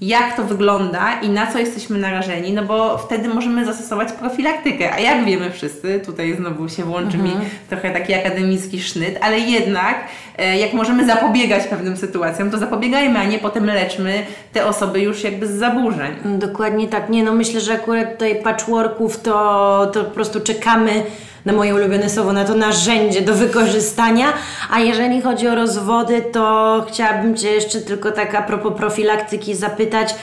jak 0.00 0.36
to 0.36 0.44
wygląda 0.44 1.20
i 1.20 1.28
na 1.28 1.52
co 1.52 1.58
jesteśmy 1.58 1.98
narażeni, 1.98 2.52
no 2.52 2.62
bo 2.62 2.98
wtedy 2.98 3.28
możemy 3.28 3.64
zastosować 3.64 4.12
profilaktykę. 4.12 4.92
A 4.92 5.00
jak 5.00 5.24
wiemy 5.24 5.50
wszyscy, 5.50 6.00
tutaj 6.06 6.36
znowu 6.36 6.68
się 6.68 6.84
włączy 6.84 7.16
mhm. 7.16 7.40
mi 7.40 7.46
trochę 7.68 7.90
taki 7.90 8.14
akademicki 8.14 8.82
sznyt, 8.82 9.18
ale 9.20 9.38
jednak 9.38 9.96
e, 10.38 10.58
jak 10.58 10.72
możemy 10.72 11.06
zapobiegać 11.06 11.66
pewnym 11.66 11.96
sytuacjom, 11.96 12.50
to 12.50 12.58
zapobiegajmy, 12.58 13.18
a 13.18 13.24
nie 13.24 13.38
potem 13.38 13.66
leczmy 13.66 14.26
te 14.52 14.66
osoby 14.66 15.00
już 15.00 15.24
jakby 15.24 15.46
z 15.46 15.50
zaburzeń. 15.50 16.14
Dokładnie 16.24 16.88
tak. 16.88 17.10
Nie, 17.10 17.24
no 17.24 17.32
myślę, 17.32 17.60
że 17.60 17.72
akurat 17.72 18.12
tutaj 18.12 18.42
patchworków 18.42 19.20
to, 19.20 19.90
to 19.92 20.04
po 20.04 20.10
prostu 20.10 20.40
czekamy 20.40 21.02
na 21.46 21.52
moje 21.52 21.74
ulubione 21.74 22.10
słowo, 22.10 22.32
na 22.32 22.44
to 22.44 22.54
narzędzie 22.54 23.22
do 23.22 23.34
wykorzystania. 23.34 24.32
A 24.70 24.80
jeżeli 24.80 25.22
chodzi 25.22 25.48
o 25.48 25.54
rozwody, 25.54 26.22
to 26.32 26.86
chciałabym 26.88 27.36
Cię 27.36 27.50
jeszcze 27.50 27.80
tylko 27.80 28.10
tak 28.12 28.34
a 28.34 28.42
propos 28.42 28.72
profilaktyki 28.76 29.54
zapytać, 29.54 30.14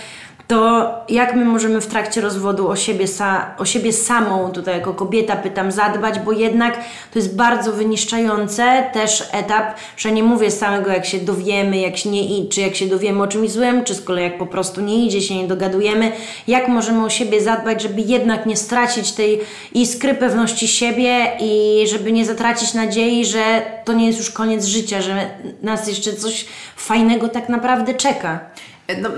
to 0.54 1.06
jak 1.10 1.36
my 1.36 1.46
możemy 1.46 1.82
w 1.82 1.88
trakcie 1.88 2.22
rozwodu 2.22 2.68
o 2.68 2.76
siebie, 2.76 3.08
sa, 3.08 3.56
o 3.58 3.66
siebie 3.66 3.94
samą, 3.94 4.52
tutaj 4.52 4.78
jako 4.78 4.94
kobieta 4.94 5.36
pytam, 5.36 5.72
zadbać, 5.72 6.20
bo 6.20 6.32
jednak 6.32 6.78
to 7.14 7.20
jest 7.20 7.36
bardzo 7.36 7.72
wyniszczające 7.72 8.90
też 8.94 9.30
etap, 9.32 9.76
że 9.98 10.12
nie 10.12 10.24
mówię 10.24 10.52
samego 10.52 10.92
jak 10.92 11.06
się 11.06 11.18
dowiemy, 11.18 11.78
jak 11.78 11.98
się 11.98 12.10
nie, 12.10 12.50
czy 12.50 12.62
jak 12.62 12.76
się 12.76 12.88
dowiemy 12.88 13.24
o 13.24 13.28
czymś 13.28 13.52
złym, 13.52 13.84
czy 13.84 13.96
z 13.96 14.02
kolei 14.02 14.24
jak 14.24 14.38
po 14.38 14.46
prostu 14.46 14.82
nie 14.82 15.06
idzie, 15.06 15.22
się 15.22 15.36
nie 15.36 15.48
dogadujemy, 15.48 16.12
jak 16.48 16.68
możemy 16.68 17.06
o 17.06 17.10
siebie 17.10 17.42
zadbać, 17.42 17.82
żeby 17.82 18.02
jednak 18.02 18.46
nie 18.46 18.58
stracić 18.58 19.12
tej 19.12 19.42
iskry 19.74 20.14
pewności 20.14 20.68
siebie 20.68 21.32
i 21.40 21.84
żeby 21.88 22.12
nie 22.12 22.26
zatracić 22.26 22.74
nadziei, 22.74 23.26
że 23.26 23.62
to 23.86 23.94
nie 23.94 24.08
jest 24.08 24.20
już 24.20 24.30
koniec 24.32 24.66
życia, 24.66 25.02
że 25.02 25.30
nas 25.62 25.88
jeszcze 25.88 26.14
coś 26.14 26.46
fajnego 26.76 27.30
tak 27.30 27.50
naprawdę 27.50 27.94
czeka. 27.94 28.40
No, 29.02 29.10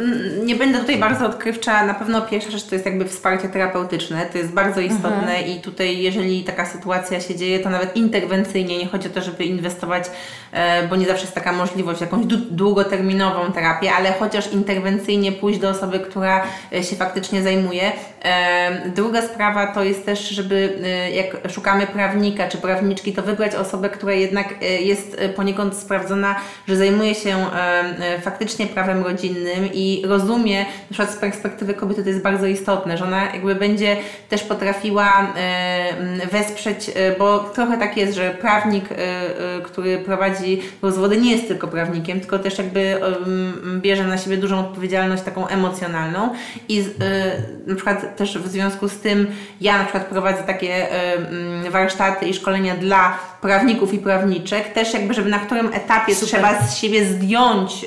nie 0.44 0.56
będę 0.56 0.80
tutaj 0.80 0.98
bardzo 0.98 1.26
odkrywcza. 1.26 1.86
Na 1.86 1.94
pewno 1.94 2.22
pierwsza 2.22 2.52
rzecz 2.52 2.64
to 2.64 2.76
jest 2.76 2.86
jakby 2.86 3.06
wsparcie 3.06 3.50
terapeutyczne. 3.50 4.26
To 4.26 4.38
jest 4.38 4.52
bardzo 4.52 4.82
istotne 4.82 5.38
mhm. 5.38 5.48
i 5.48 5.62
tutaj, 5.62 5.98
jeżeli 5.98 6.44
taka 6.44 6.66
sytuacja 6.66 7.22
się 7.22 7.36
dzieje, 7.36 7.60
to 7.60 7.70
nawet 7.70 7.96
interwencyjnie, 7.96 8.78
nie 8.78 8.88
chodzi 8.88 9.08
o 9.08 9.12
to, 9.12 9.22
żeby 9.22 9.44
inwestować, 9.44 10.04
e, 10.52 10.88
bo 10.88 10.96
nie 10.96 11.06
zawsze 11.06 11.22
jest 11.22 11.36
taka 11.36 11.52
możliwość, 11.52 12.02
jakąś 12.02 12.26
długoterminową 12.52 13.52
terapię, 13.52 13.92
ale 13.92 14.14
chociaż 14.14 14.54
interwencyjnie 14.54 15.32
pójść 15.32 15.60
do 15.60 15.70
osoby, 15.70 16.00
która 16.00 16.44
e, 16.74 16.84
się 16.84 16.96
faktycznie 16.96 17.42
zajmuje. 17.42 17.92
E, 18.24 18.90
druga 18.90 19.22
sprawa 19.22 19.68
to 19.68 19.84
jest 19.84 20.06
też, 20.06 20.30
żeby 20.30 20.80
jak 21.14 21.52
szukamy 21.52 21.88
prawnika 21.88 22.48
czy 22.48 22.58
prawniczki, 22.58 23.14
to 23.14 23.22
wybrać 23.22 23.56
osobę, 23.56 23.90
która 23.90 24.14
jednak 24.14 24.56
jest 24.80 25.18
poniekąd 25.36 25.76
sprawdzona, 25.76 26.36
że 26.68 26.76
zajmuje 26.76 27.16
się 27.16 27.46
faktycznie 28.22 28.68
prawem 28.68 29.04
rodzinnym 29.04 29.55
i 29.74 30.02
rozumie, 30.06 30.60
na 30.60 30.94
przykład 30.94 31.14
z 31.14 31.18
perspektywy 31.18 31.74
kobiety 31.74 32.04
to 32.04 32.10
jest 32.10 32.22
bardzo 32.22 32.46
istotne, 32.46 32.98
że 32.98 33.06
ona 33.06 33.26
jakby 33.34 33.56
będzie 33.56 33.98
też 34.30 34.44
potrafiła 34.44 35.34
e, 35.38 36.28
wesprzeć, 36.32 36.92
e, 36.96 37.18
bo 37.20 37.40
trochę 37.40 37.78
tak 37.78 37.98
jest, 37.98 38.16
że 38.16 38.32
prawnik, 38.32 38.86
e, 38.92 38.96
który 39.64 39.98
prowadzi 39.98 40.62
rozwody 40.82 41.18
nie 41.18 41.32
jest 41.32 41.48
tylko 41.48 41.68
prawnikiem, 41.68 42.20
tylko 42.20 42.40
też 42.40 42.58
jakby 42.58 43.00
bierze 43.82 44.04
na 44.04 44.18
siebie 44.18 44.38
dużą 44.38 44.60
odpowiedzialność 44.60 45.24
taką 45.24 45.48
emocjonalną 45.48 46.30
i 46.70 46.86
na 47.68 47.76
przykład 47.76 48.18
też 48.18 48.38
w 48.38 48.48
związku 48.48 48.90
z 48.90 49.00
tym 49.00 49.28
ja 49.62 49.78
na 49.78 49.84
przykład 49.84 50.06
prowadzę 50.06 50.44
takie 50.44 50.88
warsztaty 51.72 52.26
i 52.26 52.34
szkolenia 52.34 52.76
dla 52.76 53.18
prawników 53.46 53.94
i 53.94 53.98
prawniczek, 53.98 54.74
też 54.74 54.94
jakby, 54.94 55.14
żeby 55.14 55.30
na 55.30 55.40
którym 55.40 55.74
etapie 55.74 56.16
Super. 56.16 56.30
trzeba 56.30 56.62
z 56.62 56.78
siebie 56.78 57.06
zdjąć 57.06 57.86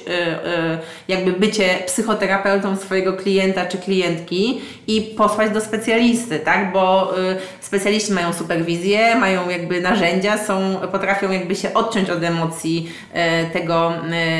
jakby 1.08 1.32
bycie 1.32 1.64
psychoterapeutą 1.86 2.76
swojego 2.76 3.12
klienta 3.12 3.66
czy 3.66 3.78
klientki 3.78 4.60
i 4.86 5.02
posłać 5.02 5.50
do 5.50 5.60
specjalisty, 5.60 6.38
tak? 6.38 6.72
Bo 6.72 7.18
y, 7.18 7.36
specjaliści 7.60 8.12
mają 8.12 8.32
superwizję, 8.32 9.16
mają 9.16 9.48
jakby 9.48 9.80
narzędzia, 9.80 10.38
są, 10.38 10.76
potrafią 10.92 11.30
jakby 11.30 11.56
się 11.56 11.74
odciąć 11.74 12.10
od 12.10 12.22
emocji 12.22 12.90
y, 13.14 13.52
tego 13.52 13.92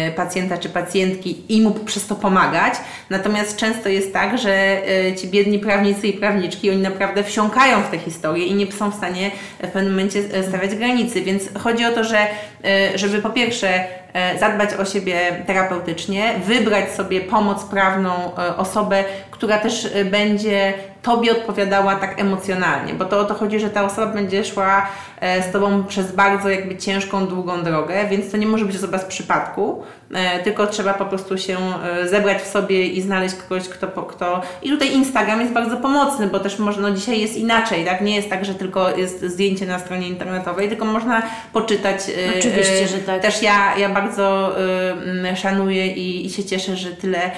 y, 0.09 0.13
pacjenta 0.13 0.59
czy 0.59 0.69
pacjentki 0.69 1.43
i 1.49 1.63
mu 1.63 1.71
przez 1.71 2.07
to 2.07 2.15
pomagać. 2.15 2.75
Natomiast 3.11 3.57
często 3.57 3.89
jest 3.89 4.13
tak, 4.13 4.39
że 4.39 4.83
y, 5.09 5.15
ci 5.15 5.29
biedni 5.29 5.59
prawnicy 5.59 6.09
i 6.09 6.13
prawniczki, 6.13 6.71
oni 6.71 6.83
naprawdę 6.83 7.25
wsiąkają 7.25 7.83
w 7.83 7.91
te 7.91 7.99
historie 7.99 8.47
i 8.47 8.55
nie 8.55 8.73
są 8.73 8.91
w 8.91 8.95
stanie 8.95 9.31
w 9.63 9.69
pewnym 9.69 9.93
momencie 9.93 10.19
y, 10.19 10.49
stawiać 10.49 10.75
więc 11.15 11.59
chodzi 11.59 11.85
o 11.85 11.93
to, 11.93 12.05
że 12.05 12.27
y, 12.95 12.99
żeby 12.99 13.23
po 13.23 13.31
pierwsze 13.31 13.85
zadbać 14.41 14.75
o 14.75 14.85
siebie 14.85 15.45
terapeutycznie, 15.47 16.35
wybrać 16.47 16.91
sobie 16.91 17.21
pomoc 17.21 17.65
prawną, 17.65 18.11
e, 18.39 18.57
osobę, 18.57 19.05
która 19.31 19.59
też 19.59 19.89
e, 19.95 20.05
będzie 20.05 20.75
Tobie 21.03 21.33
odpowiadała 21.33 21.97
tak 21.97 22.21
emocjonalnie, 22.21 22.95
bo 22.95 23.05
to 23.05 23.21
o 23.21 23.25
to 23.25 23.35
chodzi, 23.35 23.61
że 23.61 23.71
ta 23.71 23.85
osoba 23.85 24.07
będzie 24.07 24.45
szła 24.45 24.87
e, 25.21 25.43
z 25.43 25.53
Tobą 25.53 25.85
przez 25.85 26.13
bardzo 26.13 26.49
jakby 26.49 26.77
ciężką, 26.77 27.27
długą 27.27 27.63
drogę, 27.63 28.07
więc 28.11 28.31
to 28.31 28.37
nie 28.37 28.47
może 28.47 28.65
być 28.65 28.77
osoba 28.77 28.99
z 28.99 29.05
przypadku, 29.05 29.83
e, 30.15 30.39
tylko 30.39 30.67
trzeba 30.67 30.95
po 30.95 31.07
prostu 31.07 31.39
się 31.39 31.57
e, 32.03 32.09
zebrać 32.09 32.43
w 32.43 32.47
sobie 32.47 32.87
i 32.87 33.03
znaleźć 33.03 33.35
kogoś, 33.35 33.69
kto, 33.69 34.03
kto... 34.03 34.43
I 34.63 34.71
tutaj 34.71 34.93
Instagram 34.93 35.41
jest 35.41 35.53
bardzo 35.53 35.77
pomocny, 35.77 36.27
bo 36.27 36.41
też 36.41 36.59
można, 36.59 36.89
no 36.89 36.95
dzisiaj 36.95 37.21
jest 37.21 37.37
inaczej, 37.37 37.85
tak? 37.85 38.01
Nie 38.01 38.17
jest 38.17 38.31
tak, 38.31 38.45
że 38.45 38.55
tylko 38.55 38.97
jest 38.97 39.25
zdjęcie 39.25 39.67
na 39.67 39.79
stronie 39.79 40.09
internetowej, 40.09 40.69
tylko 40.69 40.85
można 40.85 41.23
poczytać. 41.53 42.01
Oczywiście, 42.39 42.89
że 42.89 42.99
tak. 42.99 43.23
Też 43.23 43.43
ja, 43.43 43.77
ja 43.77 43.89
bardzo 44.01 44.57
szanuję 45.37 45.87
i, 45.87 46.27
i 46.27 46.31
się 46.31 46.45
cieszę, 46.45 46.77
że 46.77 46.91
tyle 46.91 47.31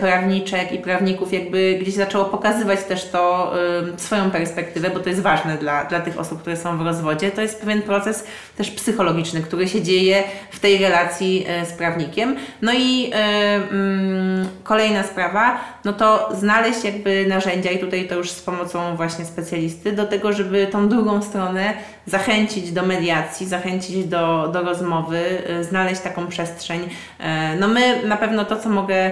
prawniczek 0.00 0.72
i 0.72 0.78
prawników 0.78 1.32
jakby 1.32 1.78
gdzieś 1.80 1.94
zaczęło 1.94 2.24
pokazywać 2.24 2.84
też 2.84 3.08
to 3.08 3.52
y, 3.96 4.00
swoją 4.00 4.30
perspektywę, 4.30 4.90
bo 4.90 5.00
to 5.00 5.08
jest 5.08 5.20
ważne 5.20 5.58
dla, 5.58 5.84
dla 5.84 6.00
tych 6.00 6.18
osób, 6.18 6.40
które 6.40 6.56
są 6.56 6.78
w 6.78 6.80
rozwodzie. 6.80 7.30
To 7.30 7.42
jest 7.42 7.60
pewien 7.60 7.82
proces 7.82 8.24
też 8.56 8.70
psychologiczny, 8.70 9.42
który 9.42 9.68
się 9.68 9.82
dzieje 9.82 10.22
w 10.50 10.60
tej 10.60 10.78
relacji 10.78 11.46
y, 11.62 11.66
z 11.66 11.72
prawnikiem. 11.72 12.36
No 12.62 12.72
i 12.72 13.10
y, 13.10 13.14
mm, 13.14 14.48
kolejna 14.64 15.02
sprawa, 15.02 15.60
no 15.84 15.92
to 15.92 16.28
znaleźć 16.34 16.84
jakby 16.84 17.26
narzędzia 17.26 17.70
i 17.70 17.78
tutaj 17.78 18.08
to 18.08 18.14
już 18.14 18.30
z 18.30 18.42
pomocą 18.42 18.96
właśnie 18.96 19.24
specjalisty 19.24 19.92
do 19.92 20.06
tego, 20.06 20.32
żeby 20.32 20.66
tą 20.66 20.88
drugą 20.88 21.22
stronę 21.22 21.74
zachęcić 22.06 22.72
do 22.72 22.82
mediacji, 22.82 23.46
zachęcić 23.46 24.04
do, 24.04 24.48
do 24.48 24.62
rozmowy, 24.62 25.42
e, 25.48 25.64
znaleźć 25.64 26.00
taką 26.00 26.26
przestrzeń. 26.26 26.88
E, 27.18 27.56
no 27.56 27.68
my 27.68 28.06
na 28.06 28.16
pewno 28.16 28.44
to, 28.44 28.56
co 28.56 28.68
mogę 28.68 29.10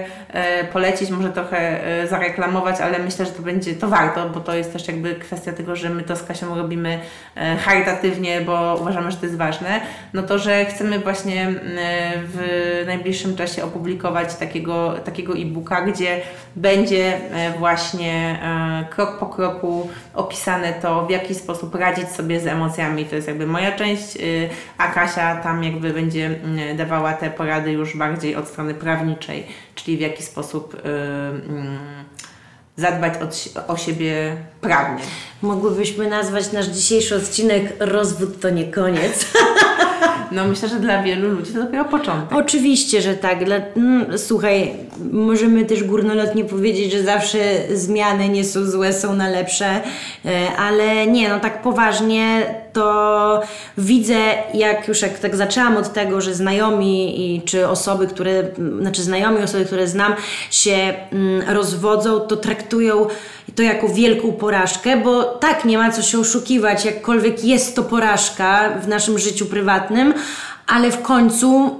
polecić, 0.73 1.09
może 1.09 1.29
trochę 1.29 1.81
zareklamować, 2.09 2.81
ale 2.81 2.99
myślę, 2.99 3.25
że 3.25 3.31
to 3.31 3.41
będzie, 3.41 3.75
to 3.75 3.87
warto, 3.87 4.29
bo 4.29 4.39
to 4.39 4.55
jest 4.55 4.73
też 4.73 4.87
jakby 4.87 5.15
kwestia 5.15 5.53
tego, 5.53 5.75
że 5.75 5.89
my 5.89 6.03
to 6.03 6.15
z 6.15 6.23
Kasią 6.23 6.55
robimy 6.55 6.99
charytatywnie, 7.65 8.41
bo 8.41 8.77
uważamy, 8.81 9.11
że 9.11 9.17
to 9.17 9.25
jest 9.25 9.37
ważne, 9.37 9.81
no 10.13 10.23
to, 10.23 10.39
że 10.39 10.65
chcemy 10.65 10.99
właśnie 10.99 11.47
w 12.15 12.83
najbliższym 12.87 13.35
czasie 13.35 13.63
opublikować 13.63 14.35
takiego, 14.35 14.93
takiego 15.05 15.33
e-booka, 15.33 15.81
gdzie 15.81 16.21
będzie 16.55 17.21
właśnie 17.59 18.39
krok 18.89 19.19
po 19.19 19.25
kroku 19.25 19.89
opisane 20.13 20.73
to, 20.73 21.05
w 21.05 21.09
jaki 21.09 21.35
sposób 21.35 21.75
radzić 21.75 22.09
sobie 22.09 22.39
z 22.39 22.47
emocjami. 22.47 22.82
To 23.09 23.15
jest 23.15 23.27
jakby 23.27 23.47
moja 23.47 23.71
część, 23.71 24.15
y, 24.15 24.49
a 24.77 24.87
Kasia 24.87 25.35
tam 25.35 25.63
jakby 25.63 25.93
będzie 25.93 26.25
mm, 26.25 26.77
dawała 26.77 27.13
te 27.13 27.29
porady 27.29 27.71
już 27.71 27.97
bardziej 27.97 28.35
od 28.35 28.47
strony 28.47 28.73
prawniczej, 28.73 29.47
czyli 29.75 29.97
w 29.97 29.99
jaki 29.99 30.23
sposób 30.23 30.73
y, 30.75 30.79
mm, 30.79 31.77
zadbać 32.75 33.13
o 33.67 33.77
siebie 33.77 34.35
prawnie. 34.61 35.03
Mogłybyśmy 35.41 36.09
nazwać 36.09 36.51
nasz 36.51 36.67
dzisiejszy 36.67 37.15
odcinek 37.15 37.73
Rozwód 37.79 38.41
to 38.41 38.49
nie 38.49 38.71
koniec. 38.71 39.25
No 40.31 40.47
myślę, 40.47 40.69
że 40.69 40.79
dla 40.79 41.03
wielu 41.03 41.29
ludzi 41.31 41.53
to 41.53 41.63
dopiero 41.63 41.85
początek. 41.85 42.37
Oczywiście, 42.37 43.01
że 43.01 43.13
tak. 43.13 43.45
Dla, 43.45 43.55
mm, 43.55 44.17
słuchaj, 44.17 44.71
możemy 45.11 45.65
też 45.65 45.83
górnolotnie 45.83 46.45
powiedzieć, 46.45 46.91
że 46.91 47.03
zawsze 47.03 47.39
zmiany 47.73 48.29
nie 48.29 48.43
są 48.43 48.65
złe, 48.65 48.93
są 48.93 49.15
na 49.15 49.29
lepsze, 49.29 49.81
e, 50.25 50.55
ale 50.57 51.07
nie, 51.07 51.29
no 51.29 51.39
tak 51.39 51.61
poważnie 51.61 52.45
to 52.73 53.41
widzę, 53.77 54.19
jak 54.53 54.87
już 54.87 55.01
jak 55.01 55.19
tak 55.19 55.35
zaczęłam 55.35 55.77
od 55.77 55.93
tego, 55.93 56.21
że 56.21 56.33
znajomi 56.33 57.21
i 57.35 57.41
czy 57.41 57.67
osoby, 57.67 58.07
które, 58.07 58.43
znaczy 58.79 59.03
znajomi 59.03 59.43
osoby, 59.43 59.65
które 59.65 59.87
znam 59.87 60.15
się 60.51 60.93
mm, 61.11 61.49
rozwodzą, 61.49 62.19
to 62.19 62.37
traktują 62.37 63.07
to 63.55 63.61
jako 63.61 63.89
wielką 63.89 64.31
porażkę, 64.31 64.97
bo 64.97 65.23
tak, 65.23 65.65
nie 65.65 65.77
ma 65.77 65.91
co 65.91 66.01
się 66.01 66.19
oszukiwać, 66.19 66.85
jakkolwiek 66.85 67.43
jest 67.43 67.75
to 67.75 67.83
porażka 67.83 68.69
w 68.81 68.87
naszym 68.87 69.19
życiu 69.19 69.45
prywatnym, 69.45 70.13
ale 70.67 70.91
w 70.91 71.01
końcu 71.01 71.79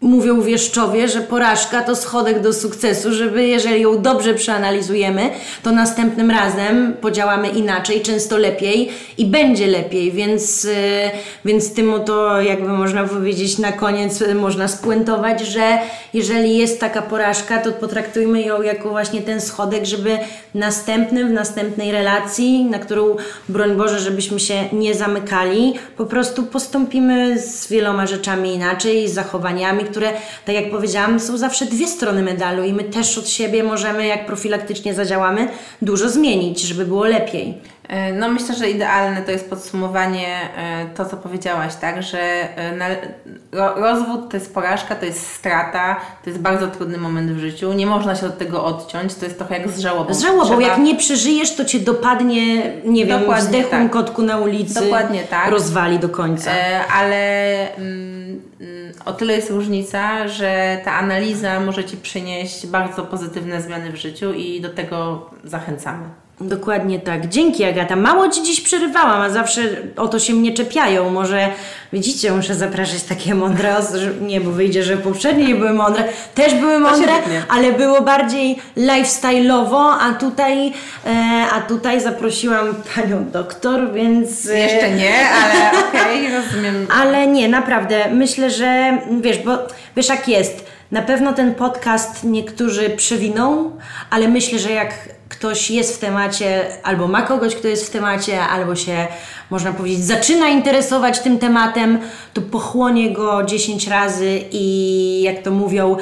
mówią 0.00 0.42
wieszczowie, 0.42 1.08
że 1.08 1.20
porażka 1.20 1.82
to 1.82 1.96
schodek 1.96 2.40
do 2.40 2.52
sukcesu, 2.52 3.12
żeby 3.12 3.46
jeżeli 3.46 3.80
ją 3.80 4.02
dobrze 4.02 4.34
przeanalizujemy, 4.34 5.30
to 5.62 5.72
następnym 5.72 6.30
razem 6.30 6.94
podziałamy 7.00 7.48
inaczej, 7.48 8.00
często 8.00 8.38
lepiej 8.38 8.90
i 9.18 9.26
będzie 9.26 9.66
lepiej, 9.66 10.12
więc, 10.12 10.64
y, 10.64 11.10
więc 11.44 11.74
tym 11.74 11.92
to 12.06 12.40
jakby 12.40 12.68
można 12.68 13.04
powiedzieć 13.04 13.58
na 13.58 13.72
koniec 13.72 14.22
y, 14.22 14.34
można 14.34 14.68
spuentować, 14.68 15.40
że 15.40 15.78
jeżeli 16.14 16.58
jest 16.58 16.80
taka 16.80 17.02
porażka, 17.02 17.58
to 17.58 17.72
potraktujmy 17.72 18.42
ją 18.42 18.62
jako 18.62 18.90
właśnie 18.90 19.22
ten 19.22 19.40
schodek, 19.40 19.84
żeby 19.84 20.18
następnym, 20.54 21.28
w 21.28 21.32
następnej 21.32 21.92
relacji, 21.92 22.64
na 22.64 22.78
którą 22.78 23.16
broń 23.48 23.76
Boże, 23.76 23.98
żebyśmy 23.98 24.40
się 24.40 24.54
nie 24.72 24.94
zamykali, 24.94 25.74
po 25.96 26.06
prostu 26.06 26.42
postąpimy 26.42 27.38
z 27.38 27.68
wieloma 27.68 28.06
rzeczami 28.06 28.54
inaczej, 28.54 29.08
z 29.08 29.14
zachowaniami, 29.14 29.84
które, 29.90 30.12
tak 30.44 30.54
jak 30.54 30.70
powiedziałam, 30.70 31.20
są 31.20 31.38
zawsze 31.38 31.66
dwie 31.66 31.86
strony 31.86 32.22
medalu 32.22 32.64
i 32.64 32.72
my 32.72 32.84
też 32.84 33.18
od 33.18 33.28
siebie 33.28 33.62
możemy, 33.62 34.06
jak 34.06 34.26
profilaktycznie 34.26 34.94
zadziałamy, 34.94 35.48
dużo 35.82 36.10
zmienić, 36.10 36.60
żeby 36.60 36.86
było 36.86 37.04
lepiej. 37.04 37.54
E, 37.90 38.12
no 38.12 38.28
myślę, 38.28 38.54
że 38.54 38.70
idealne 38.70 39.22
to 39.22 39.30
jest 39.30 39.50
podsumowanie 39.50 40.36
e, 40.56 40.86
to, 40.96 41.04
co 41.04 41.16
powiedziałaś, 41.16 41.74
tak, 41.80 42.02
że 42.02 42.18
e, 42.20 42.96
rozwód 43.76 44.30
to 44.30 44.36
jest 44.36 44.54
porażka, 44.54 44.94
to 44.94 45.04
jest 45.04 45.26
strata, 45.26 45.96
to 46.24 46.30
jest 46.30 46.42
bardzo 46.42 46.68
trudny 46.68 46.98
moment 46.98 47.30
w 47.30 47.38
życiu, 47.38 47.72
nie 47.72 47.86
można 47.86 48.16
się 48.16 48.26
od 48.26 48.38
tego 48.38 48.64
odciąć, 48.64 49.14
to 49.14 49.24
jest 49.24 49.38
trochę 49.38 49.58
jak 49.58 49.70
z 49.70 49.78
żałobą. 49.78 50.14
Z 50.14 50.20
żałobą, 50.22 50.44
Trzeba... 50.44 50.62
jak 50.62 50.78
nie 50.78 50.96
przeżyjesz, 50.96 51.54
to 51.56 51.64
Cię 51.64 51.80
dopadnie, 51.80 52.72
nie 52.84 53.06
wiem, 53.06 53.20
Dokładnie 53.20 53.48
zdechłym 53.48 53.82
tak. 53.82 53.92
kotku 53.92 54.22
na 54.22 54.38
ulicy, 54.38 54.74
Dokładnie 54.74 55.22
tak. 55.22 55.50
rozwali 55.50 55.98
do 55.98 56.08
końca. 56.08 56.50
ale 56.94 57.74
mm, 57.76 58.40
mm, 58.60 58.92
o 59.04 59.12
tyle 59.12 59.34
jest 59.34 59.50
różnica, 59.50 60.28
że 60.28 60.80
ta 60.84 60.92
analiza 60.92 61.60
może 61.60 61.84
Ci 61.84 61.96
przynieść 61.96 62.66
bardzo 62.66 63.02
pozytywne 63.02 63.62
zmiany 63.62 63.92
w 63.92 63.96
życiu 63.96 64.32
i 64.32 64.60
do 64.60 64.68
tego 64.68 65.30
zachęcamy. 65.44 66.04
Dokładnie 66.40 67.00
tak. 67.00 67.28
Dzięki 67.28 67.64
Agata. 67.64 67.96
Mało 67.96 68.28
Ci 68.28 68.42
dziś 68.42 68.60
przerywałam, 68.60 69.20
a 69.20 69.30
zawsze 69.30 69.62
o 69.96 70.08
to 70.08 70.18
się 70.18 70.34
mnie 70.34 70.54
czepiają. 70.54 71.10
Może 71.10 71.48
widzicie, 71.92 72.32
muszę 72.32 72.54
zapraszać 72.54 73.02
takie 73.02 73.34
mądre 73.34 73.76
osoby. 73.76 74.14
Nie, 74.20 74.40
bo 74.40 74.50
wyjdzie, 74.50 74.82
że 74.82 74.96
poprzednie 74.96 75.44
nie 75.44 75.54
były 75.54 75.72
mądre. 75.72 76.04
Też 76.34 76.54
były 76.54 76.78
mądre, 76.78 77.12
ale 77.48 77.72
było 77.72 78.02
bardziej 78.02 78.58
lifestyle'owo, 78.76 79.96
a 80.00 80.12
tutaj, 80.14 80.72
e, 81.06 81.12
a 81.52 81.60
tutaj 81.60 82.00
zaprosiłam 82.00 82.74
Panią 82.94 83.30
doktor, 83.30 83.92
więc... 83.92 84.48
E, 84.48 84.58
Jeszcze 84.58 84.90
nie, 84.90 85.14
ale 85.28 85.70
okej, 85.88 86.26
okay, 86.26 86.42
rozumiem. 86.42 86.86
Ale 87.02 87.26
nie, 87.26 87.48
naprawdę. 87.48 88.10
Myślę, 88.12 88.50
że 88.50 88.98
wiesz, 89.20 89.38
bo 89.38 89.58
wiesz 89.96 90.08
jak 90.08 90.28
jest. 90.28 90.70
Na 90.90 91.02
pewno 91.02 91.32
ten 91.32 91.54
podcast 91.54 92.24
niektórzy 92.24 92.90
przewiną, 92.90 93.70
ale 94.10 94.28
myślę, 94.28 94.58
że 94.58 94.70
jak 94.70 95.19
ktoś 95.30 95.70
jest 95.70 95.96
w 95.96 95.98
temacie, 95.98 96.66
albo 96.82 97.08
ma 97.08 97.22
kogoś, 97.22 97.54
kto 97.54 97.68
jest 97.68 97.86
w 97.86 97.90
temacie, 97.90 98.40
albo 98.40 98.76
się, 98.76 99.06
można 99.50 99.72
powiedzieć, 99.72 100.04
zaczyna 100.04 100.48
interesować 100.48 101.20
tym 101.20 101.38
tematem, 101.38 101.98
to 102.34 102.42
pochłonie 102.42 103.12
go 103.12 103.42
10 103.44 103.88
razy 103.88 104.40
i 104.52 105.22
jak 105.22 105.42
to 105.42 105.50
mówią, 105.50 105.96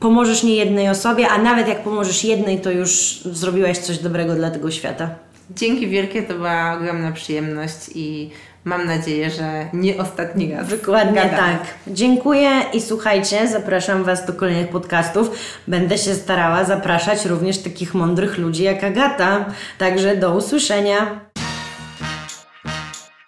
pomożesz 0.00 0.42
nie 0.42 0.54
jednej 0.54 0.88
osobie, 0.88 1.28
a 1.28 1.38
nawet 1.38 1.68
jak 1.68 1.82
pomożesz 1.84 2.24
jednej, 2.24 2.60
to 2.60 2.70
już 2.70 3.20
zrobiłeś 3.24 3.78
coś 3.78 3.98
dobrego 3.98 4.34
dla 4.34 4.50
tego 4.50 4.70
świata. 4.70 5.10
Dzięki 5.50 5.88
wielkie, 5.88 6.22
to 6.22 6.34
była 6.34 6.74
ogromna 6.76 7.12
przyjemność 7.12 7.90
i 7.94 8.30
Mam 8.64 8.86
nadzieję, 8.86 9.30
że 9.30 9.66
nie 9.72 9.98
ostatni 9.98 10.52
raz. 10.52 10.68
Dokładnie 10.68 11.20
tak. 11.20 11.58
Dziękuję 11.86 12.50
i 12.72 12.80
słuchajcie, 12.80 13.48
zapraszam 13.48 14.04
Was 14.04 14.26
do 14.26 14.32
kolejnych 14.32 14.68
podcastów. 14.68 15.30
Będę 15.68 15.98
się 15.98 16.14
starała 16.14 16.64
zapraszać 16.64 17.24
również 17.24 17.58
takich 17.58 17.94
mądrych 17.94 18.38
ludzi 18.38 18.62
jak 18.62 18.84
Agata. 18.84 19.44
Także 19.78 20.16
do 20.16 20.34
usłyszenia. 20.34 21.20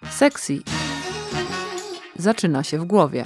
Sexy 0.09 0.59
zaczyna 2.15 2.63
się 2.63 2.77
w 2.77 2.85
głowie. 2.85 3.23